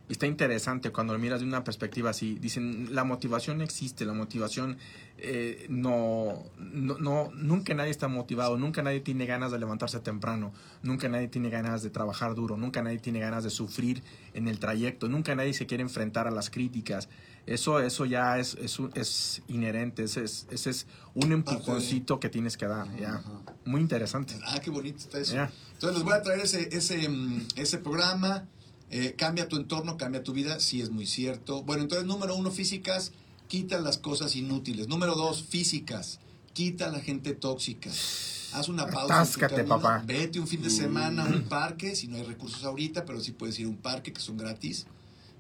Y 0.10 0.14
está 0.14 0.28
interesante 0.28 0.92
cuando 0.92 1.14
lo 1.14 1.20
miras 1.20 1.40
de 1.40 1.46
una 1.46 1.64
perspectiva 1.64 2.10
así. 2.10 2.38
Dicen, 2.40 2.94
la 2.94 3.06
motivación 3.06 3.62
existe, 3.62 4.06
la 4.06 4.14
motivación 4.14 4.78
eh, 5.18 5.66
no, 5.70 6.44
no, 6.58 6.98
no, 6.98 7.32
nunca 7.34 7.74
nadie 7.74 7.92
está 7.92 8.10
motivado, 8.10 8.58
nunca 8.58 8.82
nadie 8.82 9.00
tiene 9.00 9.26
ganas 9.26 9.52
de 9.54 9.60
levantarse 9.60 10.02
temprano, 10.02 10.52
nunca 10.82 11.08
nadie 11.08 11.30
tiene 11.30 11.50
ganas 11.50 11.84
de 11.84 11.90
trabajar 11.90 12.36
duro, 12.36 12.58
nunca 12.58 12.82
nadie 12.82 13.00
tiene 13.00 13.20
ganas 13.20 13.46
de 13.46 13.50
sufrir 13.50 14.04
en 14.34 14.50
el 14.50 14.60
trayecto, 14.60 15.08
nunca 15.08 15.36
nadie 15.36 15.54
se 15.54 15.66
quiere 15.68 15.84
enfrentar 15.84 16.28
a 16.28 16.32
las 16.32 16.50
críticas. 16.50 17.08
Eso, 17.46 17.80
eso 17.80 18.06
ya 18.06 18.40
es, 18.40 18.56
es, 18.56 18.80
es 18.96 19.42
inherente, 19.48 20.04
ese 20.04 20.24
es, 20.24 20.48
ese 20.50 20.70
es 20.70 20.88
un 21.14 21.32
empujoncito 21.32 22.20
que 22.20 22.30
tienes 22.30 22.58
que 22.58 22.68
dar. 22.68 22.94
Ya. 22.98 23.22
Muy 23.66 23.82
interesante. 23.82 24.34
Ah, 24.46 24.60
qué 24.62 24.70
bonito 24.70 24.98
está 25.00 25.20
eso. 25.20 25.36
Ya. 25.36 25.52
Entonces 25.74 25.98
les 25.98 26.04
voy 26.06 26.14
a 26.14 26.22
traer 26.22 26.40
ese, 26.40 26.70
ese, 26.72 27.08
mm, 27.08 27.48
ese 27.58 27.78
programa. 27.80 28.48
Eh, 28.96 29.16
cambia 29.18 29.50
tu 29.50 29.56
entorno, 29.56 29.98
cambia 29.98 30.22
tu 30.22 30.34
vida. 30.34 30.60
Sí, 30.60 30.80
es 30.80 30.92
muy 30.92 31.08
cierto. 31.08 31.64
Bueno, 31.64 31.82
entonces, 31.82 32.06
número 32.06 32.36
uno, 32.36 32.52
físicas, 32.52 33.12
quita 33.48 33.80
las 33.80 33.98
cosas 33.98 34.36
inútiles. 34.36 34.88
Número 34.88 35.16
dos, 35.16 35.42
físicas, 35.42 36.20
quita 36.54 36.86
a 36.86 36.90
la 36.92 37.00
gente 37.00 37.34
tóxica. 37.34 37.90
Haz 37.90 38.70
una 38.70 38.86
pausa. 38.86 39.02
en 39.02 39.08
tu 39.08 39.14
Atáscate, 39.14 39.64
papá. 39.64 40.04
Vete 40.06 40.40
un 40.40 40.46
fin 40.46 40.62
de 40.62 40.70
semana 40.70 41.26
a 41.26 41.28
un 41.28 41.42
parque, 41.42 41.96
si 41.96 42.08
no 42.08 42.18
hay 42.18 42.24
recursos 42.24 42.64
ahorita, 42.64 43.04
pero 43.04 43.20
sí 43.20 43.32
puedes 43.32 43.58
ir 43.58 43.66
a 43.66 43.70
un 43.70 43.78
parque 43.78 44.14
que 44.14 44.22
son 44.22 44.38
gratis. 44.38 44.86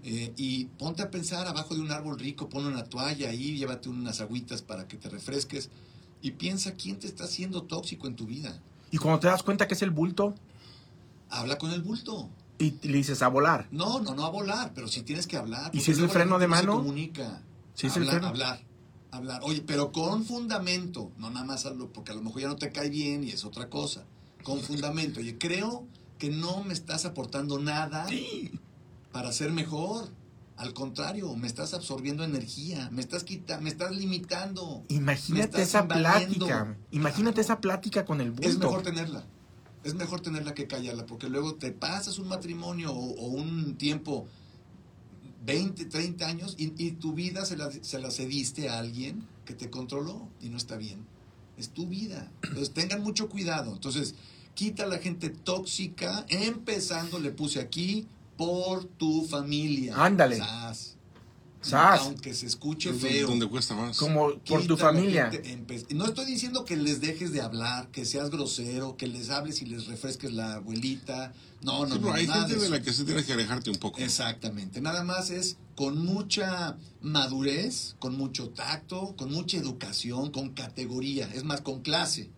Eh, 0.03 0.33
y 0.35 0.65
ponte 0.65 1.03
a 1.03 1.11
pensar 1.11 1.45
abajo 1.45 1.75
de 1.75 1.81
un 1.81 1.91
árbol 1.91 2.17
rico, 2.17 2.49
pon 2.49 2.65
una 2.65 2.85
toalla 2.85 3.29
ahí, 3.29 3.55
llévate 3.55 3.87
unas 3.87 4.19
agüitas 4.19 4.63
para 4.63 4.87
que 4.87 4.97
te 4.97 5.09
refresques. 5.09 5.69
Y 6.23 6.31
piensa 6.31 6.73
quién 6.73 6.97
te 6.97 7.05
está 7.05 7.25
haciendo 7.25 7.61
tóxico 7.61 8.07
en 8.07 8.15
tu 8.15 8.25
vida. 8.25 8.59
Y 8.89 8.97
cuando 8.97 9.19
te 9.19 9.27
das 9.27 9.43
cuenta 9.43 9.67
que 9.67 9.75
es 9.75 9.83
el 9.83 9.91
bulto 9.91 10.33
Habla 11.29 11.59
con 11.59 11.71
el 11.71 11.83
bulto. 11.83 12.29
Y 12.63 12.87
le 12.87 12.97
dices 12.97 13.21
a 13.21 13.27
volar. 13.27 13.67
No, 13.71 13.99
no, 13.99 14.15
no 14.15 14.25
a 14.25 14.29
volar, 14.29 14.71
pero 14.73 14.87
si 14.87 15.01
tienes 15.03 15.27
que 15.27 15.37
hablar. 15.37 15.71
¿Y 15.73 15.81
si 15.81 15.91
es 15.91 15.99
el 15.99 16.09
freno 16.09 16.39
de 16.39 16.47
mano? 16.47 16.73
Se 16.73 16.77
comunica. 16.77 17.41
Si 17.73 17.87
es 17.87 17.95
el 17.97 18.03
hablar, 18.03 18.13
freno. 18.15 18.27
hablar, 18.29 18.63
hablar. 19.11 19.41
Oye, 19.43 19.63
pero 19.65 19.91
con 19.91 20.23
fundamento, 20.25 21.11
no 21.17 21.29
nada 21.29 21.45
más 21.45 21.65
hazlo, 21.65 21.91
porque 21.91 22.11
a 22.11 22.15
lo 22.15 22.21
mejor 22.21 22.41
ya 22.41 22.47
no 22.47 22.55
te 22.55 22.71
cae 22.71 22.89
bien 22.89 23.23
y 23.23 23.29
es 23.29 23.43
otra 23.45 23.69
cosa. 23.69 24.05
Con 24.43 24.59
fundamento. 24.61 25.19
Oye, 25.19 25.37
creo 25.37 25.87
que 26.17 26.29
no 26.29 26.63
me 26.63 26.73
estás 26.73 27.05
aportando 27.05 27.59
nada 27.59 28.05
para 29.11 29.31
ser 29.31 29.51
mejor. 29.51 30.09
Al 30.55 30.73
contrario, 30.73 31.35
me 31.35 31.47
estás 31.47 31.73
absorbiendo 31.73 32.23
energía, 32.23 32.87
me 32.91 33.01
estás 33.01 33.23
quitando, 33.23 33.63
me 33.63 33.69
estás 33.71 33.91
limitando. 33.91 34.83
Imagínate 34.87 35.45
estás 35.45 35.61
esa 35.61 35.81
invadiendo. 35.81 36.45
plática. 36.45 36.77
Imagínate 36.91 37.41
esa 37.41 37.59
plática 37.59 38.05
con 38.05 38.21
el 38.21 38.31
bulto. 38.31 38.47
Es 38.47 38.57
mejor 38.59 38.83
tenerla. 38.83 39.25
Es 39.83 39.93
mejor 39.95 40.21
tenerla 40.21 40.53
que 40.53 40.67
callarla, 40.67 41.05
porque 41.05 41.29
luego 41.29 41.55
te 41.55 41.71
pasas 41.71 42.17
un 42.19 42.27
matrimonio 42.27 42.91
o, 42.91 43.15
o 43.15 43.25
un 43.27 43.75
tiempo, 43.75 44.27
20, 45.45 45.85
30 45.85 46.27
años, 46.27 46.55
y, 46.57 46.73
y 46.81 46.91
tu 46.91 47.13
vida 47.13 47.45
se 47.45 47.57
la, 47.57 47.69
se 47.71 47.99
la 47.99 48.11
cediste 48.11 48.69
a 48.69 48.79
alguien 48.79 49.27
que 49.45 49.53
te 49.53 49.69
controló 49.69 50.29
y 50.41 50.49
no 50.49 50.57
está 50.57 50.77
bien. 50.77 51.05
Es 51.57 51.69
tu 51.69 51.87
vida. 51.87 52.31
Entonces 52.43 52.71
tengan 52.73 53.03
mucho 53.03 53.29
cuidado. 53.29 53.73
Entonces, 53.73 54.15
quita 54.55 54.83
a 54.83 54.87
la 54.87 54.99
gente 54.99 55.29
tóxica, 55.29 56.25
empezando, 56.29 57.19
le 57.19 57.31
puse 57.31 57.59
aquí, 57.59 58.07
por 58.37 58.85
tu 58.85 59.23
familia. 59.25 59.95
Ándale. 59.97 60.41
Sas. 61.63 62.01
Aunque 62.01 62.33
se 62.33 62.45
escuche 62.45 62.89
Es 62.91 62.97
feo. 62.97 63.27
donde 63.27 63.47
cuesta 63.47 63.73
más. 63.73 63.97
Como 63.97 64.37
por 64.39 64.65
tu 64.67 64.77
familia. 64.77 65.31
No 65.95 66.05
estoy 66.05 66.25
diciendo 66.25 66.65
que 66.65 66.75
les 66.77 67.01
dejes 67.01 67.31
de 67.31 67.41
hablar, 67.41 67.87
que 67.89 68.05
seas 68.05 68.29
grosero, 68.29 68.97
que 68.97 69.07
les 69.07 69.29
hables 69.29 69.61
y 69.61 69.65
les 69.65 69.87
refresques 69.87 70.31
la 70.33 70.55
abuelita. 70.55 71.33
No, 71.63 71.85
no, 71.85 71.95
Sí, 71.95 71.99
no. 71.99 72.01
pero 72.01 72.13
hay 72.13 72.27
nada 72.27 72.41
gente 72.41 72.55
de 72.55 72.61
de 72.65 72.69
la 72.69 72.81
que 72.81 72.91
sí 72.93 73.03
tienes 73.05 73.25
que 73.25 73.33
alejarte 73.33 73.69
un 73.69 73.77
poco. 73.77 73.99
Exactamente. 73.99 74.81
Nada 74.81 75.03
más 75.03 75.29
es 75.29 75.57
con 75.75 76.03
mucha 76.05 76.77
madurez, 77.01 77.95
con 77.99 78.17
mucho 78.17 78.49
tacto, 78.49 79.15
con 79.15 79.31
mucha 79.31 79.57
educación, 79.57 80.31
con 80.31 80.49
categoría, 80.49 81.29
es 81.33 81.43
más, 81.45 81.61
con 81.61 81.81
clase. 81.81 82.29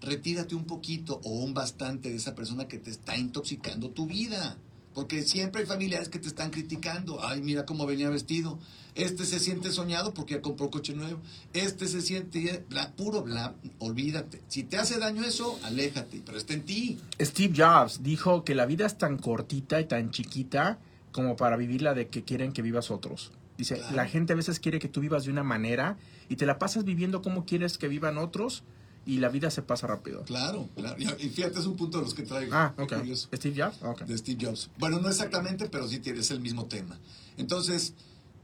Retírate 0.00 0.54
un 0.54 0.64
poquito 0.64 1.20
o 1.24 1.30
un 1.30 1.54
bastante 1.54 2.08
de 2.10 2.16
esa 2.16 2.36
persona 2.36 2.68
que 2.68 2.78
te 2.78 2.90
está 2.90 3.16
intoxicando 3.16 3.90
tu 3.90 4.06
vida. 4.06 4.56
Porque 4.98 5.22
siempre 5.22 5.60
hay 5.60 5.66
familiares 5.68 6.08
que 6.08 6.18
te 6.18 6.26
están 6.26 6.50
criticando. 6.50 7.24
Ay, 7.24 7.40
mira 7.40 7.64
cómo 7.64 7.86
venía 7.86 8.10
vestido. 8.10 8.58
Este 8.96 9.24
se 9.26 9.38
siente 9.38 9.70
soñado 9.70 10.12
porque 10.12 10.34
ya 10.34 10.42
compró 10.42 10.72
coche 10.72 10.92
nuevo. 10.92 11.20
Este 11.52 11.86
se 11.86 12.00
siente 12.00 12.64
bla, 12.68 12.90
puro 12.96 13.22
bla. 13.22 13.54
Olvídate. 13.78 14.42
Si 14.48 14.64
te 14.64 14.76
hace 14.76 14.98
daño 14.98 15.22
eso, 15.22 15.56
aléjate. 15.62 16.20
Pero 16.26 16.36
está 16.36 16.54
en 16.54 16.62
ti. 16.62 16.98
Steve 17.20 17.54
Jobs 17.56 18.02
dijo 18.02 18.42
que 18.42 18.56
la 18.56 18.66
vida 18.66 18.86
es 18.86 18.98
tan 18.98 19.18
cortita 19.18 19.80
y 19.80 19.84
tan 19.84 20.10
chiquita 20.10 20.80
como 21.12 21.36
para 21.36 21.56
vivirla 21.56 21.94
de 21.94 22.08
que 22.08 22.24
quieren 22.24 22.52
que 22.52 22.62
vivas 22.62 22.90
otros. 22.90 23.30
Dice, 23.56 23.76
Claro. 23.76 23.94
la 23.94 24.06
gente 24.08 24.32
a 24.32 24.36
veces 24.36 24.58
quiere 24.58 24.80
que 24.80 24.88
tú 24.88 25.00
vivas 25.00 25.26
de 25.26 25.30
una 25.30 25.44
manera 25.44 25.96
y 26.28 26.34
te 26.34 26.44
la 26.44 26.58
pasas 26.58 26.82
viviendo 26.84 27.22
como 27.22 27.44
quieres 27.44 27.78
que 27.78 27.86
vivan 27.86 28.18
otros 28.18 28.64
y 29.08 29.18
la 29.18 29.28
vida 29.30 29.50
se 29.50 29.62
pasa 29.62 29.86
rápido. 29.86 30.22
Claro, 30.24 30.68
claro. 30.76 30.96
Y 31.00 31.28
fíjate, 31.30 31.58
es 31.58 31.64
un 31.66 31.76
punto 31.76 31.98
de 31.98 32.04
los 32.04 32.12
que 32.14 32.22
traigo. 32.24 32.54
Ah, 32.54 32.74
ok. 32.78 32.92
Steve 33.34 33.54
Jobs, 33.64 33.82
ok. 33.82 34.02
de 34.02 34.18
Steve 34.18 34.46
Jobs. 34.46 34.68
Bueno, 34.78 35.00
no 35.00 35.08
exactamente, 35.08 35.68
pero 35.70 35.88
sí 35.88 35.98
tiene- 35.98 36.20
es 36.20 36.30
el 36.30 36.40
mismo 36.40 36.66
tema. 36.66 36.98
Entonces, 37.38 37.94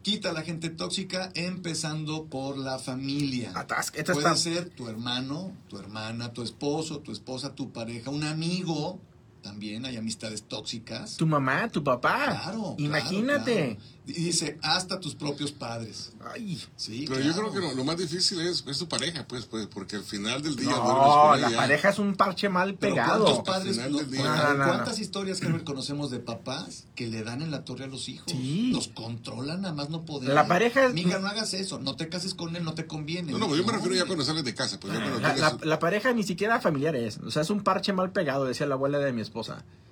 quita 0.02 0.30
a 0.30 0.32
la 0.32 0.42
gente 0.42 0.70
tóxica 0.70 1.30
empezando 1.34 2.24
por 2.26 2.56
la 2.56 2.78
familia. 2.78 3.52
Atasca- 3.54 3.98
esta 3.98 4.12
Puede 4.14 4.36
ser 4.36 4.70
tu 4.70 4.88
hermano, 4.88 5.52
tu 5.68 5.78
hermana, 5.78 6.32
tu 6.32 6.42
esposo, 6.42 7.00
tu 7.00 7.12
esposa, 7.12 7.54
tu 7.54 7.70
pareja, 7.72 8.10
un 8.10 8.24
amigo. 8.24 8.98
También 9.44 9.84
hay 9.84 9.98
amistades 9.98 10.42
tóxicas. 10.44 11.18
Tu 11.18 11.26
mamá, 11.26 11.68
tu 11.68 11.84
papá. 11.84 12.24
Claro. 12.42 12.74
Imagínate. 12.78 13.76
claro, 13.76 13.94
dice, 14.06 14.58
hasta 14.62 14.98
tus 14.98 15.14
propios 15.14 15.52
padres. 15.52 16.12
Ay. 16.34 16.58
Sí, 16.76 17.04
Pero 17.06 17.20
yo 17.20 17.32
creo 17.34 17.52
que 17.52 17.60
lo, 17.60 17.74
lo 17.74 17.84
más 17.84 17.98
difícil 17.98 18.40
es, 18.40 18.64
es 18.66 18.78
tu 18.78 18.88
pareja, 18.88 19.26
pues, 19.28 19.44
pues, 19.44 19.66
porque 19.66 19.96
al 19.96 20.02
final 20.02 20.40
del 20.42 20.56
día 20.56 20.70
No, 20.70 21.36
la 21.36 21.48
ella. 21.48 21.56
pareja 21.58 21.90
es 21.90 21.98
un 21.98 22.14
parche 22.14 22.48
mal 22.48 22.74
pegado. 22.74 23.24
¿cuántos 23.24 23.44
padres, 23.44 23.78
Al 23.78 23.84
final 23.84 23.92
no- 23.92 23.98
del 23.98 24.10
día. 24.10 24.20
bueno, 24.20 24.34
No, 24.36 24.42
no, 24.54 24.54
no, 24.58 24.64
¿Cuántas 24.64 24.98
historias, 24.98 25.42
Herbert, 25.42 25.64
conocemos 25.64 26.10
de 26.10 26.20
papás 26.20 26.86
que 26.94 27.06
le 27.06 27.22
dan 27.22 27.42
en 27.42 27.50
la 27.50 27.64
torre 27.64 27.84
a 27.84 27.88
los 27.88 28.08
hijos? 28.08 28.24
Sí. 28.32 28.70
Los 28.72 28.88
controlan, 28.88 29.60
nada 29.60 29.74
más 29.74 29.90
no 29.90 30.06
poder. 30.06 30.32
La 30.32 30.46
pareja 30.46 30.86
es- 30.86 30.94
Mija, 30.94 31.18
no 31.18 31.26
hagas 31.28 31.52
eso, 31.52 31.78
no 31.78 31.96
te 31.96 32.08
cases 32.08 32.32
con 32.34 32.56
él, 32.56 32.64
no 32.64 32.72
te 32.74 32.86
conviene. 32.86 33.32
No, 33.32 33.38
no, 33.38 33.54
yo 33.54 33.64
me 33.64 33.72
refiero 33.72 33.94
ya 33.94 34.06
cuando 34.06 34.24
sales 34.24 34.42
de 34.44 34.54
casa, 34.54 34.80
pues 34.80 34.94
la- 34.94 35.58
la 35.62 35.78
pareja 35.78 36.12
ni 36.14 36.22
siquiera 36.22 36.60
familiar 36.60 36.96
es. 36.96 37.18
O 37.18 37.30
sea, 37.30 37.42
es 37.42 37.50
un 37.50 37.62
parche 37.62 37.92
mal 37.92 38.10
pegado, 38.12 38.44
decía 38.46 38.66
la 38.66 38.74
abuela 38.74 38.98
de 38.98 39.12
mi 39.12 39.20
esposa. 39.20 39.33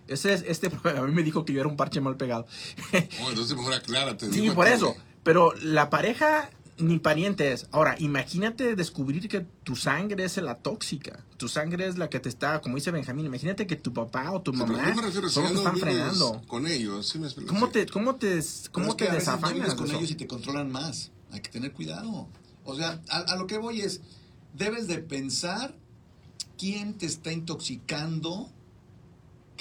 Ese 0.09 0.33
es, 0.35 0.45
este, 0.47 0.71
a 0.97 1.03
mí 1.03 1.13
me 1.13 1.23
dijo 1.23 1.45
que 1.45 1.53
yo 1.53 1.61
era 1.61 1.69
un 1.69 1.77
parche 1.77 2.01
mal 2.01 2.17
pegado. 2.17 2.47
Oh, 3.25 3.29
entonces 3.31 3.57
mejor 3.57 3.75
aclárate. 3.75 4.31
sí, 4.33 4.51
por 4.51 4.67
que- 4.67 4.75
eso. 4.75 4.95
Pero 5.23 5.53
la 5.63 5.89
pareja 5.91 6.51
ni 6.79 6.99
pariente 6.99 7.53
es. 7.53 7.69
Ahora, 7.71 7.95
imagínate 8.01 8.75
descubrir 8.75 9.29
que 9.29 9.41
tu 9.63 9.77
sangre 9.77 10.25
es 10.25 10.37
la 10.39 10.57
tóxica. 10.59 11.25
Tu 11.37 11.47
sangre 11.49 11.87
es 11.87 11.97
la 11.99 12.09
que 12.11 12.19
te 12.19 12.29
está, 12.29 12.61
como 12.61 12.75
dice 12.77 12.91
Benjamín, 12.91 13.27
imagínate 13.27 13.67
que 13.67 13.77
tu 13.77 13.93
papá 13.93 14.33
o 14.33 14.41
tu 14.43 14.53
Sí, 14.53 14.59
mamá 14.59 14.93
yo 14.95 15.03
me 15.03 15.13
son 15.29 15.45
los 15.45 15.53
que 15.53 15.59
están 15.59 15.77
frenando. 15.77 16.43
con 16.49 16.67
ellos, 16.67 17.09
¿sí 17.09 17.19
me? 17.21 17.29
¿Cómo 17.47 17.67
Sí. 17.67 17.73
te, 17.73 17.87
cómo 17.87 18.17
te, 18.17 18.41
cómo 18.73 18.89
es 18.89 18.95
que 18.97 19.05
te 19.07 19.13
desafanas 19.13 19.75
con 19.75 19.87
eso? 19.87 19.99
ellos 19.99 20.11
y 20.11 20.15
te 20.17 20.27
controlan 20.27 20.73
más. 20.73 21.13
Hay 21.31 21.41
que 21.41 21.51
tener 21.51 21.73
cuidado. 21.73 22.29
O 22.65 22.75
sea, 22.75 23.01
a, 23.11 23.19
a 23.19 23.37
lo 23.37 23.47
que 23.47 23.59
voy 23.59 23.81
es, 23.83 24.01
debes 24.55 24.89
de 24.89 24.99
pensar 24.99 25.75
quién 26.59 26.95
te 26.95 27.07
está 27.07 27.31
intoxicando 27.33 28.51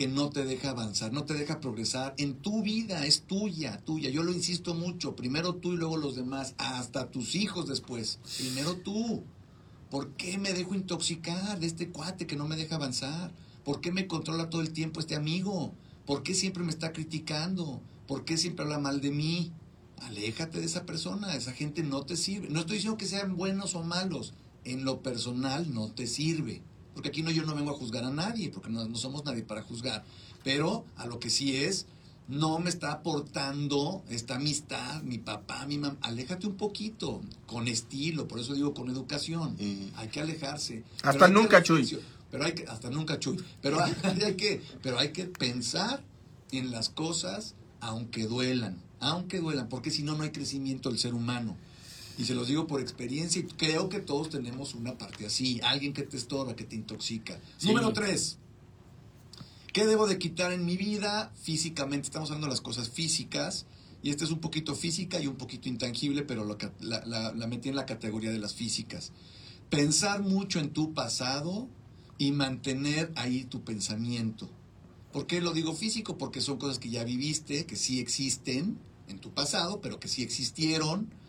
que 0.01 0.07
no 0.07 0.31
te 0.31 0.45
deja 0.45 0.71
avanzar, 0.71 1.13
no 1.13 1.25
te 1.25 1.35
deja 1.35 1.59
progresar 1.59 2.15
en 2.17 2.33
tu 2.33 2.63
vida, 2.63 3.05
es 3.05 3.21
tuya, 3.21 3.77
tuya. 3.85 4.09
Yo 4.09 4.23
lo 4.23 4.31
insisto 4.31 4.73
mucho, 4.73 5.15
primero 5.15 5.53
tú 5.53 5.73
y 5.73 5.77
luego 5.77 5.95
los 5.95 6.15
demás, 6.15 6.55
hasta 6.57 7.11
tus 7.11 7.35
hijos 7.35 7.67
después. 7.67 8.17
Primero 8.39 8.77
tú. 8.77 9.23
¿Por 9.91 10.13
qué 10.13 10.39
me 10.39 10.53
dejo 10.53 10.73
intoxicar 10.73 11.59
de 11.59 11.67
este 11.67 11.89
cuate 11.89 12.25
que 12.25 12.35
no 12.35 12.47
me 12.47 12.55
deja 12.55 12.77
avanzar? 12.77 13.31
¿Por 13.63 13.79
qué 13.79 13.91
me 13.91 14.07
controla 14.07 14.49
todo 14.49 14.63
el 14.63 14.73
tiempo 14.73 14.99
este 14.99 15.13
amigo? 15.13 15.71
¿Por 16.07 16.23
qué 16.23 16.33
siempre 16.33 16.63
me 16.63 16.71
está 16.71 16.93
criticando? 16.93 17.79
¿Por 18.07 18.25
qué 18.25 18.37
siempre 18.37 18.65
habla 18.65 18.79
mal 18.79 19.01
de 19.01 19.11
mí? 19.11 19.51
Aléjate 19.97 20.61
de 20.61 20.65
esa 20.65 20.87
persona, 20.87 21.35
esa 21.35 21.51
gente 21.51 21.83
no 21.83 22.07
te 22.07 22.17
sirve. 22.17 22.49
No 22.49 22.61
estoy 22.61 22.77
diciendo 22.77 22.97
que 22.97 23.05
sean 23.05 23.37
buenos 23.37 23.75
o 23.75 23.83
malos, 23.83 24.33
en 24.63 24.83
lo 24.83 25.03
personal 25.03 25.71
no 25.71 25.91
te 25.91 26.07
sirve. 26.07 26.63
Porque 26.93 27.09
aquí 27.09 27.23
no, 27.23 27.31
yo 27.31 27.43
no 27.43 27.55
vengo 27.55 27.71
a 27.71 27.73
juzgar 27.73 28.03
a 28.03 28.09
nadie, 28.09 28.49
porque 28.49 28.69
no, 28.69 28.85
no 28.87 28.97
somos 28.97 29.23
nadie 29.25 29.43
para 29.43 29.61
juzgar. 29.63 30.03
Pero 30.43 30.85
a 30.97 31.05
lo 31.05 31.19
que 31.19 31.29
sí 31.29 31.55
es, 31.55 31.85
no 32.27 32.59
me 32.59 32.69
está 32.69 32.91
aportando 32.91 34.03
esta 34.09 34.35
amistad, 34.35 35.01
mi 35.03 35.17
papá, 35.17 35.65
mi 35.65 35.77
mamá. 35.77 35.97
Aléjate 36.01 36.47
un 36.47 36.55
poquito, 36.55 37.21
con 37.45 37.67
estilo, 37.67 38.27
por 38.27 38.39
eso 38.39 38.53
digo 38.53 38.73
con 38.73 38.89
educación. 38.89 39.57
Mm. 39.59 39.97
Hay 39.97 40.07
que 40.09 40.21
alejarse. 40.21 40.83
Hasta 41.03 41.27
que 41.27 41.33
nunca, 41.33 41.61
Chuy. 41.61 41.99
Pero 42.29 42.45
hay 42.45 42.53
que, 42.53 42.65
hasta 42.65 42.89
nunca, 42.89 43.19
Chuy. 43.19 43.37
Pero 43.61 43.81
hay, 43.81 43.93
hay 44.25 44.35
que, 44.35 44.61
pero 44.81 44.97
hay 44.99 45.11
que 45.11 45.25
pensar 45.25 46.01
en 46.51 46.71
las 46.71 46.89
cosas 46.89 47.55
aunque 47.81 48.27
duelan, 48.27 48.77
aunque 48.99 49.39
duelan, 49.39 49.67
porque 49.67 49.89
si 49.89 50.03
no, 50.03 50.15
no 50.15 50.23
hay 50.23 50.29
crecimiento 50.29 50.89
del 50.89 50.99
ser 50.99 51.13
humano. 51.13 51.57
Y 52.21 52.25
se 52.25 52.35
los 52.35 52.47
digo 52.47 52.67
por 52.67 52.81
experiencia 52.81 53.39
y 53.41 53.45
creo 53.45 53.89
que 53.89 53.99
todos 53.99 54.29
tenemos 54.29 54.75
una 54.75 54.95
parte 54.95 55.25
así, 55.25 55.59
alguien 55.63 55.91
que 55.91 56.03
te 56.03 56.17
estorba, 56.17 56.55
que 56.55 56.65
te 56.65 56.75
intoxica. 56.75 57.39
Sí. 57.57 57.65
Número 57.69 57.91
tres, 57.93 58.37
¿qué 59.73 59.87
debo 59.87 60.05
de 60.05 60.19
quitar 60.19 60.51
en 60.51 60.63
mi 60.63 60.77
vida 60.77 61.33
físicamente? 61.41 62.05
Estamos 62.05 62.29
hablando 62.29 62.45
de 62.45 62.51
las 62.51 62.61
cosas 62.61 62.91
físicas 62.91 63.65
y 64.03 64.11
esta 64.11 64.23
es 64.23 64.29
un 64.29 64.37
poquito 64.37 64.75
física 64.75 65.19
y 65.19 65.25
un 65.25 65.35
poquito 65.35 65.67
intangible, 65.67 66.21
pero 66.21 66.45
lo 66.45 66.59
la, 66.79 67.03
la- 67.07 67.31
la 67.33 67.47
metí 67.47 67.69
en 67.69 67.75
la 67.75 67.87
categoría 67.87 68.29
de 68.31 68.37
las 68.37 68.53
físicas. 68.53 69.11
Pensar 69.71 70.21
mucho 70.21 70.59
en 70.59 70.73
tu 70.73 70.93
pasado 70.93 71.67
y 72.19 72.33
mantener 72.33 73.11
ahí 73.15 73.45
tu 73.45 73.63
pensamiento. 73.63 74.47
¿Por 75.11 75.25
qué 75.25 75.41
lo 75.41 75.53
digo 75.53 75.73
físico? 75.73 76.19
Porque 76.19 76.39
son 76.39 76.57
cosas 76.59 76.77
que 76.77 76.91
ya 76.91 77.03
viviste, 77.03 77.65
que 77.65 77.75
sí 77.75 77.99
existen 77.99 78.77
en 79.07 79.17
tu 79.17 79.31
pasado, 79.31 79.81
pero 79.81 79.99
que 79.99 80.07
sí 80.07 80.21
existieron 80.21 81.19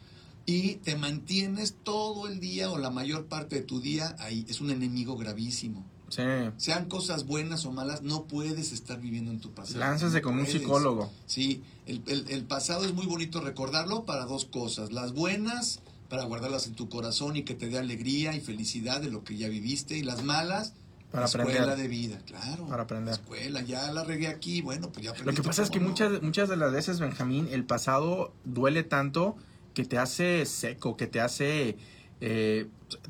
y 0.46 0.74
te 0.76 0.96
mantienes 0.96 1.74
todo 1.82 2.28
el 2.28 2.40
día 2.40 2.70
o 2.70 2.78
la 2.78 2.90
mayor 2.90 3.26
parte 3.26 3.56
de 3.56 3.62
tu 3.62 3.80
día 3.80 4.16
ahí. 4.18 4.44
Es 4.48 4.60
un 4.60 4.70
enemigo 4.70 5.16
gravísimo. 5.16 5.84
Sí. 6.08 6.22
Sean 6.58 6.86
cosas 6.90 7.26
buenas 7.26 7.64
o 7.64 7.72
malas, 7.72 8.02
no 8.02 8.24
puedes 8.24 8.72
estar 8.72 9.00
viviendo 9.00 9.30
en 9.30 9.40
tu 9.40 9.50
pasado. 9.52 9.78
Lánzase 9.80 10.16
No 10.16 10.22
con 10.22 10.38
un 10.38 10.46
psicólogo. 10.46 11.10
Sí, 11.26 11.62
el, 11.86 12.02
el- 12.06 12.26
el 12.28 12.44
pasado 12.44 12.84
es 12.84 12.92
muy 12.92 13.06
bonito 13.06 13.40
recordarlo 13.40 14.04
para 14.04 14.26
dos 14.26 14.44
cosas. 14.44 14.92
Las 14.92 15.12
buenas, 15.14 15.80
para 16.10 16.24
guardarlas 16.24 16.66
en 16.66 16.74
tu 16.74 16.90
corazón 16.90 17.36
y 17.36 17.44
que 17.44 17.54
te 17.54 17.68
dé 17.68 17.78
alegría 17.78 18.34
y 18.36 18.40
felicidad 18.40 19.00
de 19.00 19.10
lo 19.10 19.24
que 19.24 19.38
ya 19.38 19.48
viviste. 19.48 19.96
Y 19.96 20.02
las 20.02 20.22
malas, 20.22 20.74
Para 21.10 21.24
escuela 21.24 21.50
aprender. 21.62 21.76
de 21.78 21.88
vida, 21.88 22.18
claro. 22.26 22.66
Para 22.66 22.82
aprender. 22.82 23.14
Escuela, 23.14 23.62
ya 23.62 23.90
la 23.92 24.04
regué 24.04 24.26
aquí, 24.28 24.60
bueno, 24.60 24.90
pues 24.92 25.06
ya 25.06 25.14
Lo 25.24 25.32
que 25.32 25.42
pasa 25.42 25.62
es 25.62 25.70
que 25.70 25.80
no. 25.80 25.88
muchas, 25.88 26.20
muchas 26.20 26.50
de 26.50 26.56
las 26.58 26.72
veces, 26.72 27.00
Benjamín, 27.00 27.48
el 27.50 27.64
pasado 27.64 28.34
duele 28.44 28.82
tanto 28.82 29.34
que 29.74 29.84
te 29.84 29.98
hace 29.98 30.44
seco, 30.46 30.96
que 30.96 31.06
te 31.06 31.20
hace... 31.20 31.76
eh, 32.20 32.66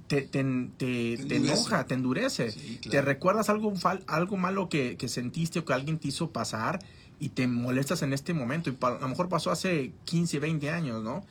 te, 0.07 0.23
te, 0.23 0.43
te- 0.79 1.17
te 1.27 1.37
enoja, 1.37 1.87
te 1.87 1.95
endurece. 1.95 2.53
Sí, 2.53 2.79
claro. 2.81 2.91
Te 2.91 3.03
recuerdas 3.03 3.49
algo, 3.49 3.73
algo 4.07 4.37
malo 4.37 4.69
que, 4.69 4.97
que 4.97 5.09
sentiste 5.09 5.59
o 5.59 5.65
que 5.65 5.73
alguien 5.73 5.99
te 5.99 6.09
hizo 6.09 6.31
pasar 6.31 6.79
y 7.19 7.31
te 7.31 7.47
molestas 7.49 8.03
en 8.03 8.13
este 8.13 8.33
momento. 8.33 8.71
Y 8.71 8.75
pa- 8.75 8.97
a 8.97 9.01
lo 9.01 9.09
mejor 9.09 9.29
pasó 9.29 9.51
hace 9.51 9.93
15, 10.05 10.39
20 10.39 10.71
años, 10.71 11.03
¿no? 11.03 11.25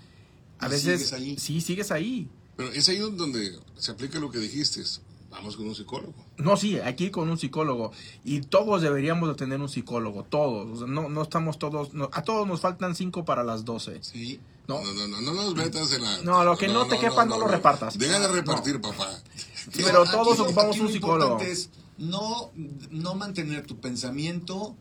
A 0.59 0.67
Y 0.67 0.71
veces... 0.71 1.07
sigues 1.09 1.13
ahí. 1.13 1.37
Sí, 1.37 1.61
sigues 1.61 1.91
ahí. 1.91 2.29
Pero 2.57 2.69
es 2.71 2.87
ahí 2.89 2.97
donde 2.97 3.57
se 3.77 3.91
aplica 3.91 4.19
lo 4.19 4.29
que 4.29 4.39
dijiste. 4.39 4.81
Vamos 5.29 5.55
con 5.55 5.65
un 5.65 5.73
psicólogo. 5.73 6.13
No, 6.37 6.57
sí, 6.57 6.77
aquí 6.77 7.09
con 7.09 7.29
un 7.29 7.37
psicólogo. 7.37 7.93
Y 8.25 8.41
todos 8.41 8.81
deberíamos 8.81 9.29
de 9.29 9.35
tener 9.35 9.61
un 9.61 9.69
psicólogo, 9.69 10.23
todos. 10.23 10.69
O 10.69 10.75
sea, 10.85 10.87
no, 10.93 11.07
no 11.07 11.21
estamos 11.21 11.57
todos, 11.57 11.93
no- 11.93 12.09
a 12.11 12.21
todos 12.21 12.45
nos 12.45 12.59
faltan 12.59 12.95
cinco 12.95 13.23
para 13.23 13.43
las 13.45 13.63
12. 13.63 13.99
Sí. 14.03 14.41
No, 14.67 14.81
No, 14.83 14.93
no, 14.93 15.07
no, 15.07 15.21
no 15.21 15.33
nos 15.33 15.55
metas 15.55 15.91
en 15.93 16.01
la. 16.03 16.17
No, 16.21 16.43
lo 16.43 16.57
que 16.57 16.67
no 16.67 16.85
te 16.87 16.97
quepa, 16.99 17.25
no 17.25 17.37
lo 17.37 17.47
repartas. 17.47 17.97
Deja 17.97 18.19
de 18.19 18.27
repartir, 18.27 18.79
papá. 18.79 19.09
Pero 19.75 20.03
aquí 20.03 20.11
todos 20.11 20.37
lo- 20.37 20.43
ocupamos 20.45 20.71
aquí 20.75 20.79
un 20.81 20.85
lo 20.87 20.91
psicólogo. 20.93 21.23
importante 21.33 21.51
es 21.51 21.69
no, 21.97 22.51
no 22.89 23.15
mantener 23.15 23.65
tu 23.67 23.79
pensamiento 23.79 24.75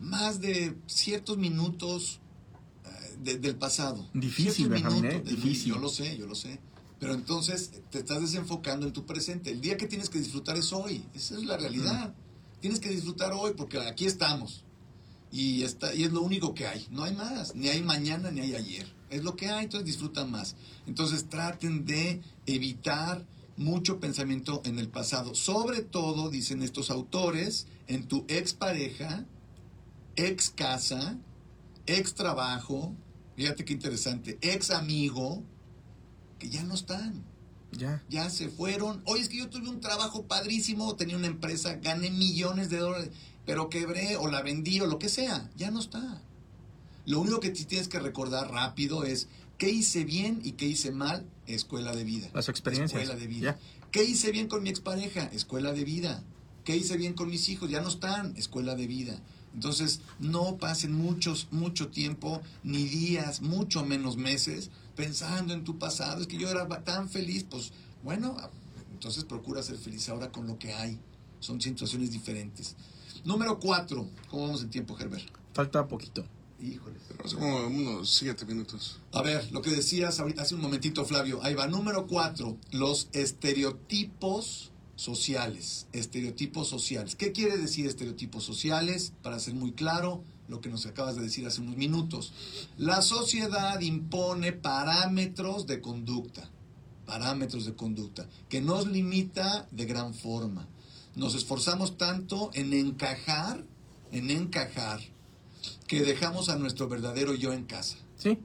más 0.00 0.40
de 0.40 0.76
ciertos 0.86 1.38
minutos 1.38 2.20
eh, 2.84 3.16
de- 3.22 3.38
del 3.38 3.56
pasado. 3.56 4.06
Difícil, 4.12 4.68
Benjamín, 4.68 5.02
minutos 5.02 5.32
¿eh? 5.32 5.36
Difícil. 5.36 5.72
Yo 5.74 5.78
lo 5.78 5.88
sé, 5.88 6.16
yo 6.16 6.26
lo 6.26 6.34
sé. 6.34 6.60
Pero 6.98 7.14
entonces 7.14 7.72
te 7.90 7.98
estás 7.98 8.20
desenfocando 8.20 8.86
en 8.86 8.92
tu 8.92 9.04
presente. 9.06 9.50
El 9.50 9.60
día 9.60 9.76
que 9.76 9.86
tienes 9.86 10.08
que 10.08 10.18
disfrutar 10.18 10.56
es 10.56 10.72
hoy. 10.72 11.04
Esa 11.14 11.34
es 11.36 11.44
la 11.44 11.56
realidad. 11.56 12.14
Tienes 12.60 12.80
que 12.80 12.88
disfrutar 12.90 13.32
hoy 13.32 13.52
porque 13.56 13.78
aquí 13.80 14.06
estamos. 14.06 14.64
Y, 15.30 15.62
está, 15.64 15.92
y 15.94 16.04
es 16.04 16.12
lo 16.12 16.22
único 16.22 16.54
que 16.54 16.66
hay. 16.66 16.86
No 16.90 17.04
hay 17.04 17.14
más. 17.14 17.54
Ni 17.54 17.68
hay 17.68 17.82
mañana 17.82 18.30
ni 18.30 18.40
hay 18.40 18.54
ayer. 18.54 18.94
Es 19.10 19.22
lo 19.24 19.36
que 19.36 19.48
hay, 19.48 19.64
entonces 19.64 19.86
disfrutan 19.86 20.30
más. 20.30 20.56
Entonces 20.86 21.28
traten 21.28 21.84
de 21.84 22.20
evitar 22.46 23.24
mucho 23.56 24.00
pensamiento 24.00 24.62
en 24.64 24.78
el 24.78 24.88
pasado. 24.88 25.34
Sobre 25.34 25.82
todo, 25.82 26.30
dicen 26.30 26.62
estos 26.62 26.90
autores, 26.90 27.66
en 27.86 28.06
tu 28.06 28.24
expareja, 28.28 29.24
ex 30.16 30.50
casa, 30.50 31.18
ex 31.86 32.14
trabajo, 32.14 32.94
fíjate 33.36 33.64
qué 33.64 33.72
interesante, 33.72 34.38
ex 34.40 34.70
amigo, 34.70 35.42
que 36.38 36.50
ya 36.50 36.64
no 36.64 36.74
están 36.74 37.24
ya. 37.72 38.02
ya 38.08 38.30
se 38.30 38.48
fueron. 38.48 39.02
Oye, 39.04 39.22
es 39.22 39.28
que 39.28 39.38
yo 39.38 39.48
tuve 39.48 39.68
un 39.68 39.80
trabajo 39.80 40.24
padrísimo, 40.26 40.96
tenía 40.96 41.16
una 41.16 41.26
empresa, 41.26 41.76
gané 41.76 42.10
millones 42.10 42.70
de 42.70 42.78
dólares, 42.78 43.10
pero 43.44 43.68
quebré 43.68 44.16
o 44.16 44.28
la 44.28 44.42
vendí 44.42 44.80
o 44.80 44.86
lo 44.86 44.98
que 44.98 45.08
sea, 45.08 45.50
ya 45.56 45.70
no 45.70 45.80
está. 45.80 46.22
Lo 47.06 47.20
único 47.20 47.40
que 47.40 47.50
tienes 47.50 47.88
que 47.88 48.00
recordar 48.00 48.50
rápido 48.50 49.04
es 49.04 49.28
qué 49.58 49.70
hice 49.70 50.04
bien 50.04 50.40
y 50.42 50.52
qué 50.52 50.66
hice 50.66 50.90
mal, 50.90 51.24
escuela 51.46 51.94
de 51.94 52.04
vida. 52.04 52.28
Las 52.34 52.48
experiencias. 52.48 53.00
Escuela 53.00 53.18
de 53.18 53.26
vida. 53.28 53.58
¿Qué 53.92 54.04
hice 54.04 54.32
bien 54.32 54.48
con 54.48 54.62
mi 54.62 54.70
expareja? 54.70 55.24
Escuela 55.32 55.72
de 55.72 55.84
vida. 55.84 56.22
¿Qué 56.64 56.76
hice 56.76 56.96
bien 56.96 57.14
con 57.14 57.30
mis 57.30 57.48
hijos? 57.48 57.70
Ya 57.70 57.80
no 57.80 57.88
están, 57.88 58.36
escuela 58.36 58.74
de 58.74 58.88
vida. 58.88 59.20
Entonces, 59.54 60.00
no 60.18 60.58
pasen 60.58 60.92
muchos, 60.92 61.46
mucho 61.52 61.88
tiempo, 61.88 62.42
ni 62.64 62.84
días, 62.84 63.40
mucho 63.40 63.86
menos 63.86 64.16
meses, 64.16 64.70
pensando 64.96 65.54
en 65.54 65.64
tu 65.64 65.78
pasado. 65.78 66.20
Es 66.20 66.26
que 66.26 66.36
yo 66.36 66.50
era 66.50 66.66
tan 66.82 67.08
feliz, 67.08 67.46
pues 67.48 67.72
bueno, 68.02 68.36
entonces 68.92 69.24
procura 69.24 69.62
ser 69.62 69.78
feliz 69.78 70.08
ahora 70.08 70.32
con 70.32 70.46
lo 70.46 70.58
que 70.58 70.74
hay. 70.74 70.98
Son 71.38 71.60
situaciones 71.60 72.10
diferentes. 72.10 72.74
Número 73.24 73.58
cuatro. 73.60 74.08
¿Cómo 74.28 74.46
vamos 74.46 74.62
en 74.62 74.70
tiempo, 74.70 74.98
Herbert? 74.98 75.24
Falta 75.54 75.86
poquito. 75.86 76.24
Híjoles. 76.60 77.02
Hace 77.22 77.36
como 77.36 77.66
unos 77.66 78.10
siete 78.10 78.46
minutos. 78.46 78.98
A 79.12 79.22
ver, 79.22 79.50
lo 79.52 79.60
que 79.60 79.70
decías 79.70 80.18
ahorita, 80.20 80.42
hace 80.42 80.54
un 80.54 80.62
momentito, 80.62 81.04
Flavio. 81.04 81.42
Ahí 81.42 81.54
va. 81.54 81.66
Número 81.66 82.06
cuatro, 82.06 82.56
los 82.70 83.08
estereotipos 83.12 84.72
sociales. 84.94 85.86
Estereotipos 85.92 86.68
sociales. 86.68 87.14
¿Qué 87.14 87.32
quiere 87.32 87.58
decir 87.58 87.86
estereotipos 87.86 88.42
sociales? 88.42 89.12
Para 89.22 89.38
ser 89.38 89.54
muy 89.54 89.72
claro, 89.72 90.22
lo 90.48 90.60
que 90.60 90.70
nos 90.70 90.86
acabas 90.86 91.16
de 91.16 91.22
decir 91.22 91.46
hace 91.46 91.60
unos 91.60 91.76
minutos. 91.76 92.32
La 92.78 93.02
sociedad 93.02 93.78
impone 93.80 94.52
parámetros 94.52 95.66
de 95.66 95.80
conducta. 95.80 96.50
Parámetros 97.04 97.66
de 97.66 97.74
conducta. 97.74 98.28
Que 98.48 98.62
nos 98.62 98.86
limita 98.86 99.68
de 99.70 99.84
gran 99.84 100.14
forma. 100.14 100.66
Nos 101.14 101.34
esforzamos 101.34 101.96
tanto 101.96 102.50
en 102.54 102.72
encajar, 102.72 103.64
en 104.12 104.30
encajar, 104.30 105.00
que 105.86 106.02
dejamos 106.02 106.48
a 106.48 106.56
nuestro 106.56 106.88
verdadero 106.88 107.34
yo 107.34 107.52
en 107.52 107.64
casa. 107.64 107.96
Sí. 108.16 108.38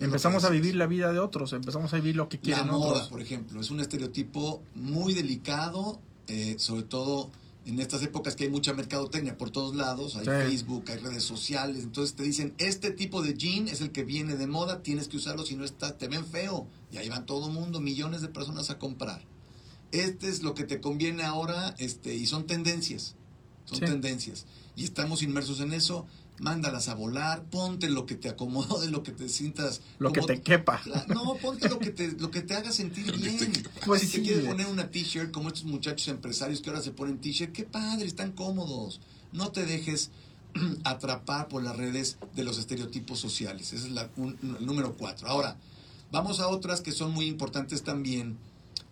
Empezamos 0.00 0.44
a 0.44 0.50
vivir 0.50 0.74
la 0.74 0.86
vida 0.86 1.12
de 1.12 1.20
otros, 1.20 1.52
empezamos 1.52 1.92
a 1.92 1.96
vivir 1.96 2.16
lo 2.16 2.28
que 2.28 2.36
La 2.38 2.42
quieren 2.42 2.66
moda, 2.68 2.92
otros. 2.94 3.08
por 3.08 3.20
ejemplo, 3.20 3.60
es 3.60 3.70
un 3.70 3.80
estereotipo 3.80 4.60
muy 4.74 5.14
delicado, 5.14 6.00
eh, 6.26 6.56
sobre 6.58 6.82
todo 6.82 7.30
en 7.64 7.80
estas 7.80 8.02
épocas 8.02 8.34
que 8.34 8.44
hay 8.44 8.50
mucha 8.50 8.74
mercadotecnia 8.74 9.38
por 9.38 9.50
todos 9.50 9.74
lados, 9.76 10.16
hay 10.16 10.24
Sí. 10.24 10.30
Facebook, 10.30 10.84
hay 10.88 10.98
redes 10.98 11.22
sociales, 11.22 11.84
entonces 11.84 12.14
te 12.16 12.22
dicen, 12.24 12.54
este 12.58 12.90
tipo 12.90 13.22
de 13.22 13.34
jean 13.34 13.68
es 13.68 13.80
el 13.80 13.90
que 13.92 14.02
viene 14.04 14.36
de 14.36 14.46
moda, 14.48 14.82
tienes 14.82 15.06
que 15.08 15.16
usarlo, 15.16 15.46
si 15.46 15.54
no 15.54 15.64
está, 15.64 15.96
te 15.96 16.08
ven 16.08 16.26
feo, 16.26 16.66
y 16.92 16.96
ahí 16.98 17.08
van 17.08 17.24
todo 17.24 17.46
el 17.46 17.52
mundo, 17.54 17.80
millones 17.80 18.20
de 18.20 18.28
personas 18.28 18.68
a 18.70 18.78
comprar. 18.78 19.22
Este 19.92 20.28
es 20.28 20.42
lo 20.42 20.54
que 20.54 20.64
te 20.64 20.80
conviene 20.80 21.22
ahora, 21.22 21.74
este, 21.78 22.14
y 22.16 22.26
son 22.26 22.46
tendencias, 22.46 23.14
son 23.64 23.78
Sí. 23.78 23.84
tendencias, 23.84 24.44
y 24.76 24.82
estamos 24.84 25.22
inmersos 25.22 25.60
en 25.60 25.72
eso, 25.72 26.04
mándalas 26.38 26.88
a 26.88 26.94
volar, 26.94 27.44
ponte 27.44 27.88
lo 27.88 28.06
que 28.06 28.16
te 28.16 28.28
acomode, 28.28 28.90
lo 28.90 29.02
que 29.02 29.12
te 29.12 29.28
sientas... 29.28 29.80
Lo 29.98 30.12
que 30.12 30.20
te 30.22 30.40
quepa. 30.42 30.80
No, 31.08 31.36
ponte 31.36 31.68
lo 31.68 31.78
que 31.78 31.90
te, 31.90 32.12
lo 32.12 32.30
que 32.30 32.42
te 32.42 32.54
haga 32.54 32.72
sentir 32.72 33.12
bien. 33.16 33.52
Pues 33.86 34.00
si 34.02 34.06
sí. 34.08 34.16
te 34.18 34.22
quieres 34.24 34.44
poner 34.44 34.66
una 34.66 34.90
t-shirt 34.90 35.30
como 35.30 35.48
estos 35.48 35.64
muchachos 35.64 36.08
empresarios 36.08 36.60
que 36.60 36.70
ahora 36.70 36.82
se 36.82 36.90
ponen 36.90 37.18
t-shirt, 37.18 37.52
qué 37.52 37.64
padre, 37.64 38.06
están 38.06 38.32
cómodos. 38.32 39.00
No 39.32 39.52
te 39.52 39.64
dejes 39.64 40.10
atrapar 40.84 41.48
por 41.48 41.62
las 41.62 41.76
redes 41.76 42.18
de 42.34 42.44
los 42.44 42.58
estereotipos 42.58 43.18
sociales. 43.20 43.72
Ese 43.72 43.86
es 43.86 43.92
la, 43.92 44.10
un- 44.16 44.36
el 44.58 44.66
número 44.66 44.94
cuatro. 44.96 45.28
Ahora, 45.28 45.56
vamos 46.10 46.40
a 46.40 46.48
otras 46.48 46.80
que 46.80 46.92
son 46.92 47.12
muy 47.12 47.26
importantes 47.26 47.82
también. 47.82 48.36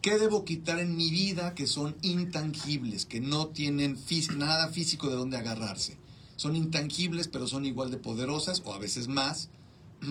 ¿Qué 0.01 0.19
debo 0.19 0.45
quitar 0.45 0.81
en 0.81 0.97
mi 0.97 1.11
vida 1.11 1.55
que 1.55 1.69
son 1.69 1.95
intangibles, 2.03 3.07
que 3.07 3.21
no 3.21 3.49
tienen 3.49 3.97
fí- 3.97 4.35
nada 4.35 4.69
físico 4.69 5.09
de 5.09 5.15
donde 5.15 5.37
agarrarse? 5.37 5.97
Son 6.37 6.57
intangibles, 6.57 7.29
pero 7.29 7.47
son 7.47 7.65
igual 7.65 7.91
de 7.91 7.99
poderosas, 7.99 8.63
o 8.65 8.73
a 8.73 8.79
veces 8.79 9.09
más, 9.09 9.51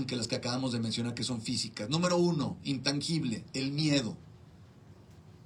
que 0.08 0.16
las 0.16 0.28
que 0.28 0.36
acabamos 0.36 0.72
de 0.72 0.80
mencionar 0.80 1.14
que 1.14 1.24
son 1.24 1.42
físicas. 1.42 1.90
Número 1.90 2.18
uno, 2.18 2.58
intangible, 2.64 3.44
el 3.54 3.72
miedo. 3.72 4.18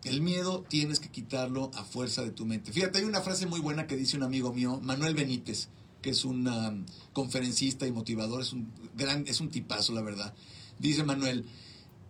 El 0.03 0.21
miedo 0.21 0.63
tienes 0.69 0.99
que 0.99 1.09
quitarlo 1.09 1.71
a 1.73 1.83
fuerza 1.83 2.21
de 2.21 2.29
tu 2.29 2.45
mente. 2.45 2.71
Fíjate, 2.71 2.99
hay 2.99 3.05
una 3.05 3.21
frase 3.21 3.47
muy 3.47 3.59
buena 3.59 3.88
que 3.88 3.95
dice 3.95 4.17
un 4.17 4.23
amigo 4.23 4.53
mío, 4.53 4.79
Manuel 4.83 5.15
Benítez, 5.15 5.69
que 6.03 6.11
es 6.11 6.25
un 6.25 6.47
um, 6.47 6.85
conferencista 7.13 7.88
y 7.88 7.91
motivador, 7.91 8.41
es 8.41 8.53
un 8.53 8.71
gran, 8.95 9.27
es 9.27 9.41
un 9.41 9.49
tipazo, 9.49 9.93
la 9.93 10.01
verdad. 10.01 10.35
Dice 10.77 11.03
Manuel, 11.03 11.45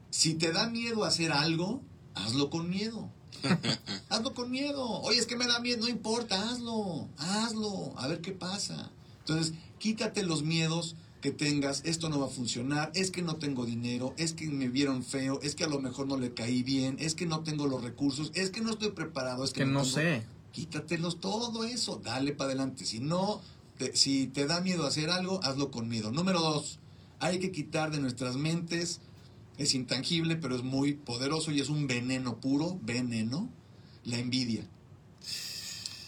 si 0.10 0.34
te 0.34 0.52
da 0.52 0.70
miedo 0.70 1.06
hacer 1.06 1.32
algo, 1.32 1.82
hazlo 2.16 2.50
con 2.50 2.70
miedo. 2.70 3.10
hazlo 4.10 4.34
con 4.34 4.52
miedo. 4.52 4.84
Oye, 5.02 5.20
es 5.20 5.26
que 5.26 5.36
me 5.36 5.48
da 5.48 5.60
miedo, 5.60 5.82
no 5.82 5.90
importa, 5.90 6.50
hazlo, 6.50 7.08
hazlo, 7.18 7.94
a 7.98 8.08
ver 8.08 8.22
qué 8.22 8.32
pasa. 8.32 8.92
Entonces, 9.20 9.54
quítate 9.80 10.24
los 10.24 10.44
miedos 10.44 10.96
que 11.22 11.32
tengas, 11.32 11.82
esto 11.86 12.08
no 12.10 12.20
va 12.20 12.28
a 12.28 12.30
funcionar, 12.30 12.92
es 12.94 13.10
que 13.10 13.24
no 13.24 13.38
tengo 13.38 13.66
dinero, 13.66 14.14
es 14.18 14.34
que 14.34 14.48
me 14.48 14.68
vieron 14.70 15.04
feo, 15.04 15.40
es 15.42 15.56
que 15.56 15.64
a 15.64 15.68
lo 15.68 15.80
mejor 15.80 16.08
no 16.08 16.18
le 16.18 16.34
caí 16.34 16.62
bien, 16.62 16.98
es 17.00 17.16
que 17.16 17.26
no 17.26 17.40
tengo 17.42 17.66
los 17.66 17.84
recursos, 17.84 18.32
es 18.36 18.52
que 18.52 18.62
no 18.62 18.70
estoy 18.72 18.92
preparado, 18.92 19.44
es 19.44 19.52
que, 19.52 19.62
Que 19.62 19.66
no 19.66 19.82
tengo- 19.82 19.94
sé. 19.96 20.24
Quítatelos 20.52 21.20
todo 21.20 21.64
eso, 21.66 22.00
dale 22.04 22.32
para 22.32 22.52
adelante. 22.52 22.86
Si 22.86 23.00
no, 23.00 23.42
te- 23.78 23.96
si 23.96 24.28
te 24.28 24.46
da 24.46 24.62
miedo 24.62 24.86
hacer 24.86 25.10
algo, 25.10 25.40
hazlo 25.44 25.70
con 25.72 25.90
miedo. 25.90 26.12
Número 26.12 26.40
dos, 26.40 26.80
hay 27.20 27.40
que 27.40 27.52
quitar 27.52 27.92
de 27.92 28.00
nuestras 28.00 28.36
mentes, 28.38 29.02
es 29.58 29.74
intangible, 29.74 30.36
pero 30.36 30.56
es 30.56 30.64
muy 30.64 30.94
poderoso 30.94 31.52
y 31.52 31.60
es 31.62 31.70
un 31.70 31.88
veneno 31.88 32.40
puro, 32.40 32.80
veneno, 32.84 33.50
la 34.04 34.18
envidia. 34.20 34.68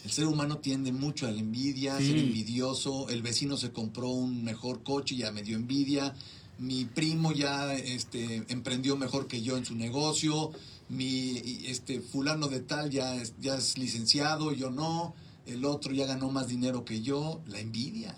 El 0.04 0.10
ser 0.10 0.26
humano 0.26 0.58
tiende 0.58 0.92
mucho 0.92 1.26
a 1.26 1.30
la 1.30 1.40
envidia, 1.40 1.96
a 1.96 1.98
ser 1.98 2.18
Sí. 2.18 2.20
envidioso. 2.20 3.08
El 3.08 3.22
vecino 3.22 3.56
se 3.56 3.72
compró 3.72 4.08
un 4.10 4.44
mejor 4.44 4.82
coche 4.82 5.14
y 5.14 5.18
ya 5.18 5.32
me 5.32 5.42
dio 5.42 5.56
envidia. 5.56 6.14
Mi 6.58 6.84
primo 6.86 7.32
ya 7.32 7.74
este, 7.74 8.44
emprendió 8.48 8.96
mejor 8.96 9.26
que 9.26 9.42
yo 9.42 9.56
en 9.56 9.64
su 9.64 9.74
negocio. 9.74 10.50
Mi 10.88 11.38
este, 11.66 12.00
fulano 12.00 12.48
de 12.48 12.60
tal 12.60 12.90
ya 12.90 13.16
es, 13.16 13.34
ya 13.40 13.56
es 13.56 13.76
licenciado, 13.78 14.52
yo 14.52 14.70
no. 14.70 15.14
El 15.46 15.64
otro 15.64 15.92
ya 15.92 16.06
ganó 16.06 16.30
más 16.30 16.48
dinero 16.48 16.84
que 16.84 17.00
yo. 17.02 17.42
La 17.46 17.60
envidia. 17.60 18.16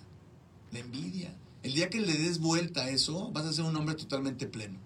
La 0.73 0.79
envidia. 0.81 1.35
El 1.63 1.75
día 1.75 1.91
que 1.91 2.01
le 2.01 2.15
des 2.15 2.39
vuelta 2.39 2.85
a 2.85 2.91
eso, 2.91 3.31
vas 3.33 3.45
a 3.47 3.53
ser 3.53 3.65
un 3.65 3.77
hombre 3.77 3.95
totalmente 3.95 4.47
pleno. 4.47 4.79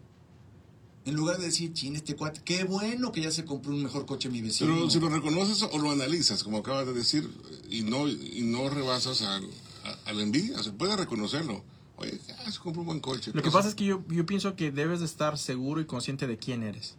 En 1.07 1.15
lugar 1.17 1.37
de 1.39 1.45
decir, 1.47 1.73
chin, 1.75 1.97
este 1.97 2.17
cuate, 2.17 2.41
qué 2.45 2.65
bueno 2.65 3.13
que 3.13 3.21
ya 3.21 3.31
se 3.31 3.45
compró 3.45 3.73
un 3.75 3.83
mejor 3.83 4.07
coche 4.07 4.31
mi 4.31 4.41
vecino. 4.41 4.73
Pero 4.75 4.89
si 4.91 5.01
lo 5.01 5.11
reconoces 5.11 5.63
o 5.63 5.79
lo 5.79 5.91
analizas, 5.91 6.43
como 6.43 6.59
acabas 6.59 6.87
de 6.87 6.95
decir, 6.95 7.29
y 7.69 7.83
no, 7.83 8.09
y 8.09 8.41
no 8.43 8.71
rebasas 8.71 9.21
al- 9.21 9.49
a, 9.85 9.99
a 10.09 10.13
la 10.15 10.23
envidia, 10.23 10.63
se 10.63 10.73
puede 10.73 10.97
reconocerlo. 10.97 11.63
Oye, 11.97 12.19
ya 12.27 12.51
se 12.51 12.59
compró 12.59 12.81
un 12.81 12.87
buen 12.87 13.01
coche. 13.01 13.33
Lo 13.35 13.43
que 13.43 13.51
Pues, 13.51 13.53
pasa 13.53 13.69
es 13.69 13.75
que 13.75 13.85
yo, 13.85 14.03
yo 14.09 14.25
pienso 14.25 14.57
que 14.57 14.71
debes 14.73 15.01
de 15.01 15.07
estar 15.07 15.37
seguro 15.37 15.81
y 15.81 15.85
consciente 15.85 16.27
de 16.27 16.39
quién 16.39 16.63
eres. 16.63 16.97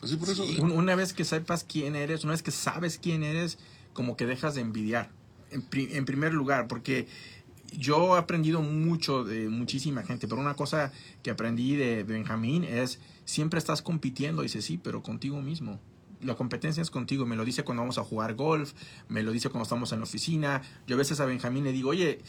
pues 0.00 0.10
sí, 0.10 0.16
por 0.18 0.28
eso. 0.28 0.44
Un- 0.44 0.72
Una 0.72 0.94
vez 0.96 1.12
que 1.12 1.24
sepas 1.24 1.64
quién 1.64 1.94
eres, 1.94 2.24
una 2.24 2.32
vez 2.32 2.42
que 2.42 2.50
sabes 2.50 2.98
quién 2.98 3.22
eres, 3.22 3.58
como 3.92 4.16
que 4.16 4.26
dejas 4.26 4.56
de 4.56 4.60
envidiar. 4.62 5.10
En, 5.52 5.62
pri- 5.62 5.88
en 5.92 6.04
primer 6.04 6.34
lugar, 6.34 6.66
porque 6.66 7.06
yo 7.72 8.16
he 8.16 8.18
aprendido 8.18 8.62
mucho 8.62 9.24
de 9.24 9.48
muchísima 9.48 10.02
gente, 10.02 10.28
pero 10.28 10.40
una 10.40 10.54
cosa 10.54 10.92
que 11.22 11.30
aprendí 11.30 11.76
de 11.76 12.04
Benjamín 12.04 12.64
es 12.64 13.00
siempre 13.24 13.58
estás 13.58 13.82
compitiendo. 13.82 14.42
Dice, 14.42 14.62
sí, 14.62 14.78
pero 14.78 15.02
contigo 15.02 15.40
mismo. 15.40 15.80
La 16.22 16.34
competencia 16.34 16.80
es 16.80 16.90
contigo. 16.90 17.26
Me 17.26 17.36
lo 17.36 17.44
dice 17.44 17.62
cuando 17.64 17.82
vamos 17.82 17.98
a 17.98 18.04
jugar 18.04 18.34
golf, 18.34 18.72
me 19.08 19.22
lo 19.22 19.32
dice 19.32 19.50
cuando 19.50 19.64
estamos 19.64 19.92
en 19.92 19.98
la 19.98 20.04
oficina. 20.04 20.62
Yo 20.86 20.96
a 20.96 20.98
veces 20.98 21.20
a 21.20 21.26
Benjamín 21.26 21.64
le 21.64 21.72
digo, 21.72 21.90
oye, 21.90 22.20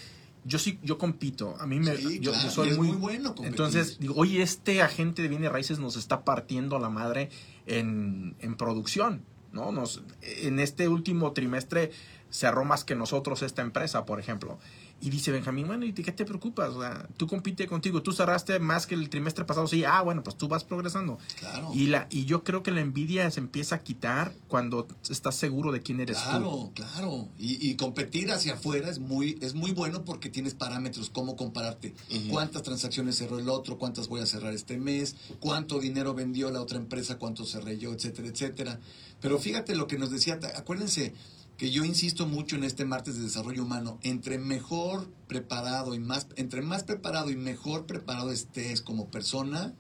yo 0.44 0.60
sí, 0.60 0.80
yo 0.82 0.98
compito. 0.98 1.56
A 1.60 1.68
mí 1.68 1.80
me, 1.80 1.96
Sí, 1.98 2.20
yo, 2.20 2.34
soy 2.34 2.72
muy, 2.72 2.90
muy 2.90 2.98
bueno 2.98 3.30
competir. 3.30 3.48
Entonces, 3.48 4.00
digo, 4.00 4.16
oye, 4.18 4.42
este 4.42 4.82
agente 4.82 5.22
de 5.22 5.28
bienes 5.28 5.52
raíces 5.52 5.80
nos 5.80 5.96
está 5.96 6.24
partiendo 6.24 6.80
la 6.80 6.90
madre 6.90 7.30
en, 7.66 8.36
en 8.40 8.56
producción, 8.56 9.24
¿no? 9.52 9.72
Nos, 9.72 10.04
en 10.22 10.60
este 10.60 10.88
último 10.88 11.34
trimestre 11.34 11.92
cerró 12.30 12.66
más 12.66 12.84
que 12.84 12.96
nosotros 12.96 13.42
esta 13.42 13.62
empresa, 13.62 14.06
por 14.06 14.20
ejemplo. 14.20 14.58
Y 15.00 15.10
dice 15.12 15.32
Benjamín, 15.32 15.68
bueno, 15.68 15.86
¿y 15.86 15.92
de 15.92 16.04
qué 16.04 16.12
te 16.12 16.26
preocupas? 16.26 16.70
O 16.70 16.82
sea, 16.82 17.08
tú 17.18 17.28
compite 17.28 17.68
contigo, 17.68 18.02
tú 18.02 18.14
cerraste 18.14 18.60
más 18.60 18.88
que 18.88 18.96
el 18.96 19.10
trimestre 19.10 19.46
pasado, 19.46 19.68
sí, 19.68 19.84
ah, 19.84 20.02
bueno, 20.02 20.24
pues 20.24 20.38
tú 20.38 20.48
vas 20.48 20.64
progresando. 20.64 21.20
Claro. 21.40 21.70
Y, 21.74 21.88
la, 21.88 22.08
y 22.10 22.26
yo 22.26 22.44
creo 22.44 22.64
que 22.64 22.72
la 22.72 22.82
envidia 22.82 23.30
se 23.30 23.40
empieza 23.40 23.76
a 23.76 23.84
quitar 23.84 24.34
cuando 24.48 24.88
estás 25.10 25.36
seguro 25.36 25.72
de 25.72 25.82
quién 25.82 26.00
eres 26.00 26.18
tú. 26.18 26.30
Claro, 26.30 26.72
claro. 26.74 27.28
Y, 27.38 27.70
y 27.70 27.76
competir 27.76 28.32
hacia 28.32 28.56
afuera 28.56 28.90
es 28.90 28.98
muy, 28.98 29.38
es 29.42 29.54
muy 29.54 29.72
bueno 29.72 30.04
porque 30.04 30.30
tienes 30.30 30.56
parámetros, 30.56 31.10
cómo 31.10 31.36
compararte. 31.36 31.94
Cuántas 32.30 32.64
transacciones 32.64 33.18
cerró 33.18 33.40
el 33.40 33.50
otro, 33.50 33.78
cuántas 33.78 34.08
voy 34.08 34.22
a 34.22 34.26
cerrar 34.26 34.54
este 34.54 34.78
mes, 34.78 35.16
cuánto 35.40 35.80
dinero 35.80 36.14
vendió 36.14 36.50
la 36.50 36.62
otra 36.62 36.78
empresa, 36.78 37.18
cuánto 37.18 37.46
cerré 37.46 37.78
yo, 37.78 37.94
etcétera, 37.94 38.28
etcétera. 38.28 38.80
Pero 39.22 39.38
fíjate 39.40 39.76
lo 39.76 39.88
que 39.88 39.98
nos 39.98 40.12
decía, 40.12 40.40
acuérdense 40.56 41.14
que 41.58 41.72
yo 41.72 41.84
insisto 41.84 42.28
mucho 42.28 42.56
en 42.56 42.64
este 42.64 42.86
martes 42.86 43.16
de 43.16 43.24
desarrollo 43.24 43.64
humano, 43.64 44.00
entre 44.04 44.38
mejor 44.38 45.12
preparado 45.28 45.96
y 45.96 46.00
más, 46.00 46.28
entre 46.36 46.62
más 46.62 46.84
preparado 46.84 47.32
y 47.32 47.36
mejor 47.36 47.88
preparado 47.88 48.32
estés 48.32 48.82
como 48.82 49.08
persona, 49.08 49.74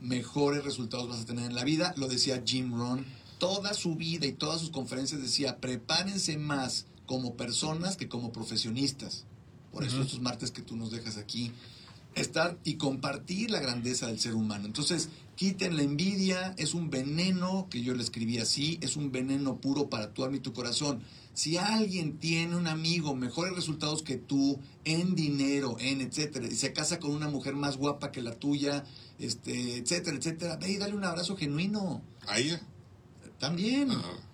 mejores 0.00 0.64
resultados 0.64 1.08
vas 1.08 1.20
a 1.20 1.26
tener 1.26 1.44
en 1.44 1.54
la 1.54 1.64
vida. 1.64 1.92
Lo 1.96 2.08
decía 2.08 2.42
Jim 2.44 2.74
Rohn. 2.74 3.04
Toda 3.38 3.74
su 3.74 3.96
vida 3.96 4.26
y 4.26 4.32
todas 4.32 4.60
sus 4.60 4.70
conferencias 4.70 5.20
decía, 5.20 5.58
prepárense 5.58 6.38
más 6.38 6.86
como 7.04 7.36
personas 7.36 7.96
que 7.98 8.08
como 8.08 8.32
profesionistas. 8.32 9.26
Por 9.72 9.84
eso 9.84 9.96
Ujú. 9.96 10.04
estos 10.04 10.20
martes 10.20 10.50
que 10.50 10.62
tú 10.62 10.74
nos 10.76 10.90
dejas 10.90 11.18
aquí, 11.18 11.52
estar 12.14 12.58
y 12.64 12.76
compartir 12.76 13.50
la 13.50 13.60
grandeza 13.60 14.06
del 14.06 14.18
ser 14.18 14.34
humano. 14.34 14.64
Entonces, 14.64 15.10
quiten 15.36 15.76
la 15.76 15.82
envidia, 15.82 16.54
es 16.56 16.74
un 16.74 16.90
veneno, 16.90 17.68
que 17.70 17.82
yo 17.82 17.94
le 17.94 18.02
escribí 18.02 18.38
así, 18.38 18.78
es 18.80 18.96
un 18.96 19.12
veneno 19.12 19.60
puro 19.60 19.88
para 19.88 20.12
tu 20.12 20.24
alma 20.24 20.38
y 20.38 20.40
tu 20.40 20.52
corazón. 20.52 21.02
Si 21.34 21.58
alguien 21.58 22.18
tiene 22.18 22.56
un 22.56 22.66
amigo 22.66 23.14
mejores 23.14 23.54
resultados 23.54 24.02
que 24.02 24.16
tú 24.16 24.58
en 24.84 25.14
dinero, 25.14 25.76
en 25.78 26.00
etcétera, 26.00 26.46
y 26.46 26.54
se 26.56 26.72
casa 26.72 26.98
con 26.98 27.10
una 27.10 27.28
mujer 27.28 27.54
más 27.54 27.76
guapa 27.76 28.10
que 28.10 28.22
la 28.22 28.34
tuya, 28.34 28.84
este, 29.18 29.76
etcétera, 29.76 30.16
etcétera, 30.16 30.56
ve 30.56 30.72
y 30.72 30.78
dale 30.78 30.94
un 30.94 31.04
abrazo 31.04 31.36
genuino. 31.36 32.02
A 32.26 32.38
ella. 32.38 32.60
También. 33.38 33.90
Ajá. 33.90 34.26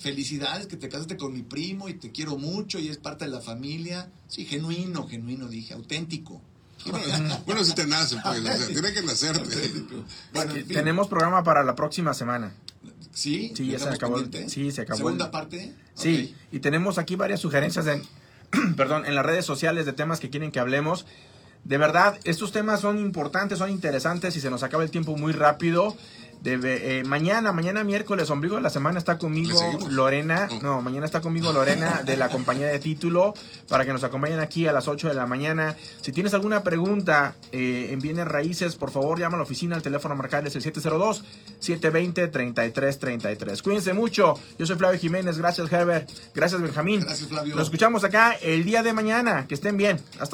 Felicidades 0.00 0.66
que 0.66 0.76
te 0.76 0.88
casaste 0.88 1.16
con 1.16 1.32
mi 1.32 1.42
primo 1.42 1.88
y 1.88 1.94
te 1.94 2.12
quiero 2.12 2.36
mucho 2.36 2.78
y 2.78 2.88
es 2.88 2.98
parte 2.98 3.24
de 3.24 3.30
la 3.30 3.40
familia. 3.40 4.10
Sí, 4.26 4.44
genuino, 4.44 5.06
genuino, 5.06 5.48
dije, 5.48 5.72
auténtico. 5.72 6.42
Bueno, 7.46 7.64
si 7.64 7.74
te 7.74 7.86
nace, 7.86 8.16
pues. 8.22 8.40
O 8.40 8.42
sea, 8.42 8.66
tiene 8.68 8.92
que 8.92 9.02
nacerte. 9.02 9.40
Auténtico. 9.40 10.04
Bueno, 10.32 10.54
en 10.54 10.64
fin. 10.66 10.76
Tenemos 10.76 11.08
programa 11.08 11.42
para 11.42 11.62
la 11.64 11.74
próxima 11.74 12.14
semana. 12.14 12.52
Sí, 13.12 13.52
Sí, 13.56 13.66
ya 13.68 13.78
se 13.78 13.88
acabó 13.88 14.16
el- 14.18 14.24
pendiente. 14.24 14.50
sí, 14.50 14.70
se 14.70 14.82
acabó 14.82 14.98
Segunda 14.98 15.30
parte. 15.30 15.74
Sí, 15.94 16.34
y 16.52 16.60
tenemos 16.60 16.98
aquí 16.98 17.16
varias 17.16 17.40
sugerencias 17.40 17.86
en, 17.88 18.02
perdón, 18.76 19.06
en 19.06 19.14
las 19.14 19.26
redes 19.26 19.44
sociales 19.44 19.86
de 19.86 19.92
temas 19.92 20.20
que 20.20 20.30
quieren 20.30 20.52
que 20.52 20.60
hablemos. 20.60 21.04
De 21.64 21.76
verdad, 21.76 22.18
estos 22.24 22.52
temas 22.52 22.80
son 22.80 22.98
importantes, 22.98 23.58
son 23.58 23.70
interesantes 23.70 24.36
y 24.36 24.40
se 24.40 24.48
nos 24.50 24.62
acaba 24.62 24.84
el 24.84 24.90
tiempo 24.90 25.16
muy 25.16 25.32
rápido. 25.32 25.96
Debe- 26.42 27.00
eh, 27.00 27.04
mañana, 27.04 27.52
mañana 27.52 27.84
miércoles, 27.84 28.30
ombligo 28.30 28.56
de 28.56 28.62
la 28.62 28.70
semana, 28.70 28.98
está 28.98 29.18
conmigo. 29.18 29.58
Lorena. 29.90 30.48
Oh. 30.50 30.58
No, 30.62 30.82
mañana 30.82 31.04
está 31.04 31.20
conmigo 31.20 31.52
Lorena 31.52 32.02
de 32.04 32.16
la 32.16 32.28
compañía 32.28 32.66
de 32.68 32.78
título 32.78 33.34
para 33.68 33.84
que 33.84 33.92
nos 33.92 34.04
acompañen 34.04 34.40
aquí 34.40 34.66
a 34.66 34.72
las 34.72 34.88
8 34.88 35.08
de 35.08 35.14
la 35.14 35.26
mañana. 35.26 35.76
Si 36.00 36.12
tienes 36.12 36.34
alguna 36.34 36.62
pregunta 36.62 37.34
eh, 37.52 37.88
en 37.90 38.00
bienes 38.00 38.26
raíces, 38.28 38.76
por 38.76 38.90
favor 38.90 39.18
llama 39.18 39.34
a 39.34 39.38
la 39.38 39.42
oficina. 39.44 39.76
El 39.76 39.82
teléfono 39.82 40.14
a 40.14 40.16
marcar 40.16 40.46
es 40.46 40.54
el 40.56 40.62
702-720-3333. 40.62 43.62
Cuídense 43.62 43.92
mucho. 43.92 44.34
Yo 44.58 44.66
soy 44.66 44.76
Flavio 44.76 44.98
Jiménez. 44.98 45.38
Gracias, 45.38 45.70
Herbert. 45.72 46.08
Gracias, 46.34 46.60
Benjamín. 46.60 47.00
Gracias, 47.00 47.28
Flavio. 47.28 47.54
Nos 47.54 47.64
escuchamos 47.64 48.04
acá 48.04 48.32
el 48.42 48.64
día 48.64 48.82
de 48.82 48.92
mañana. 48.92 49.46
Que 49.46 49.54
estén 49.54 49.76
bien. 49.76 50.00
Hasta 50.14 50.26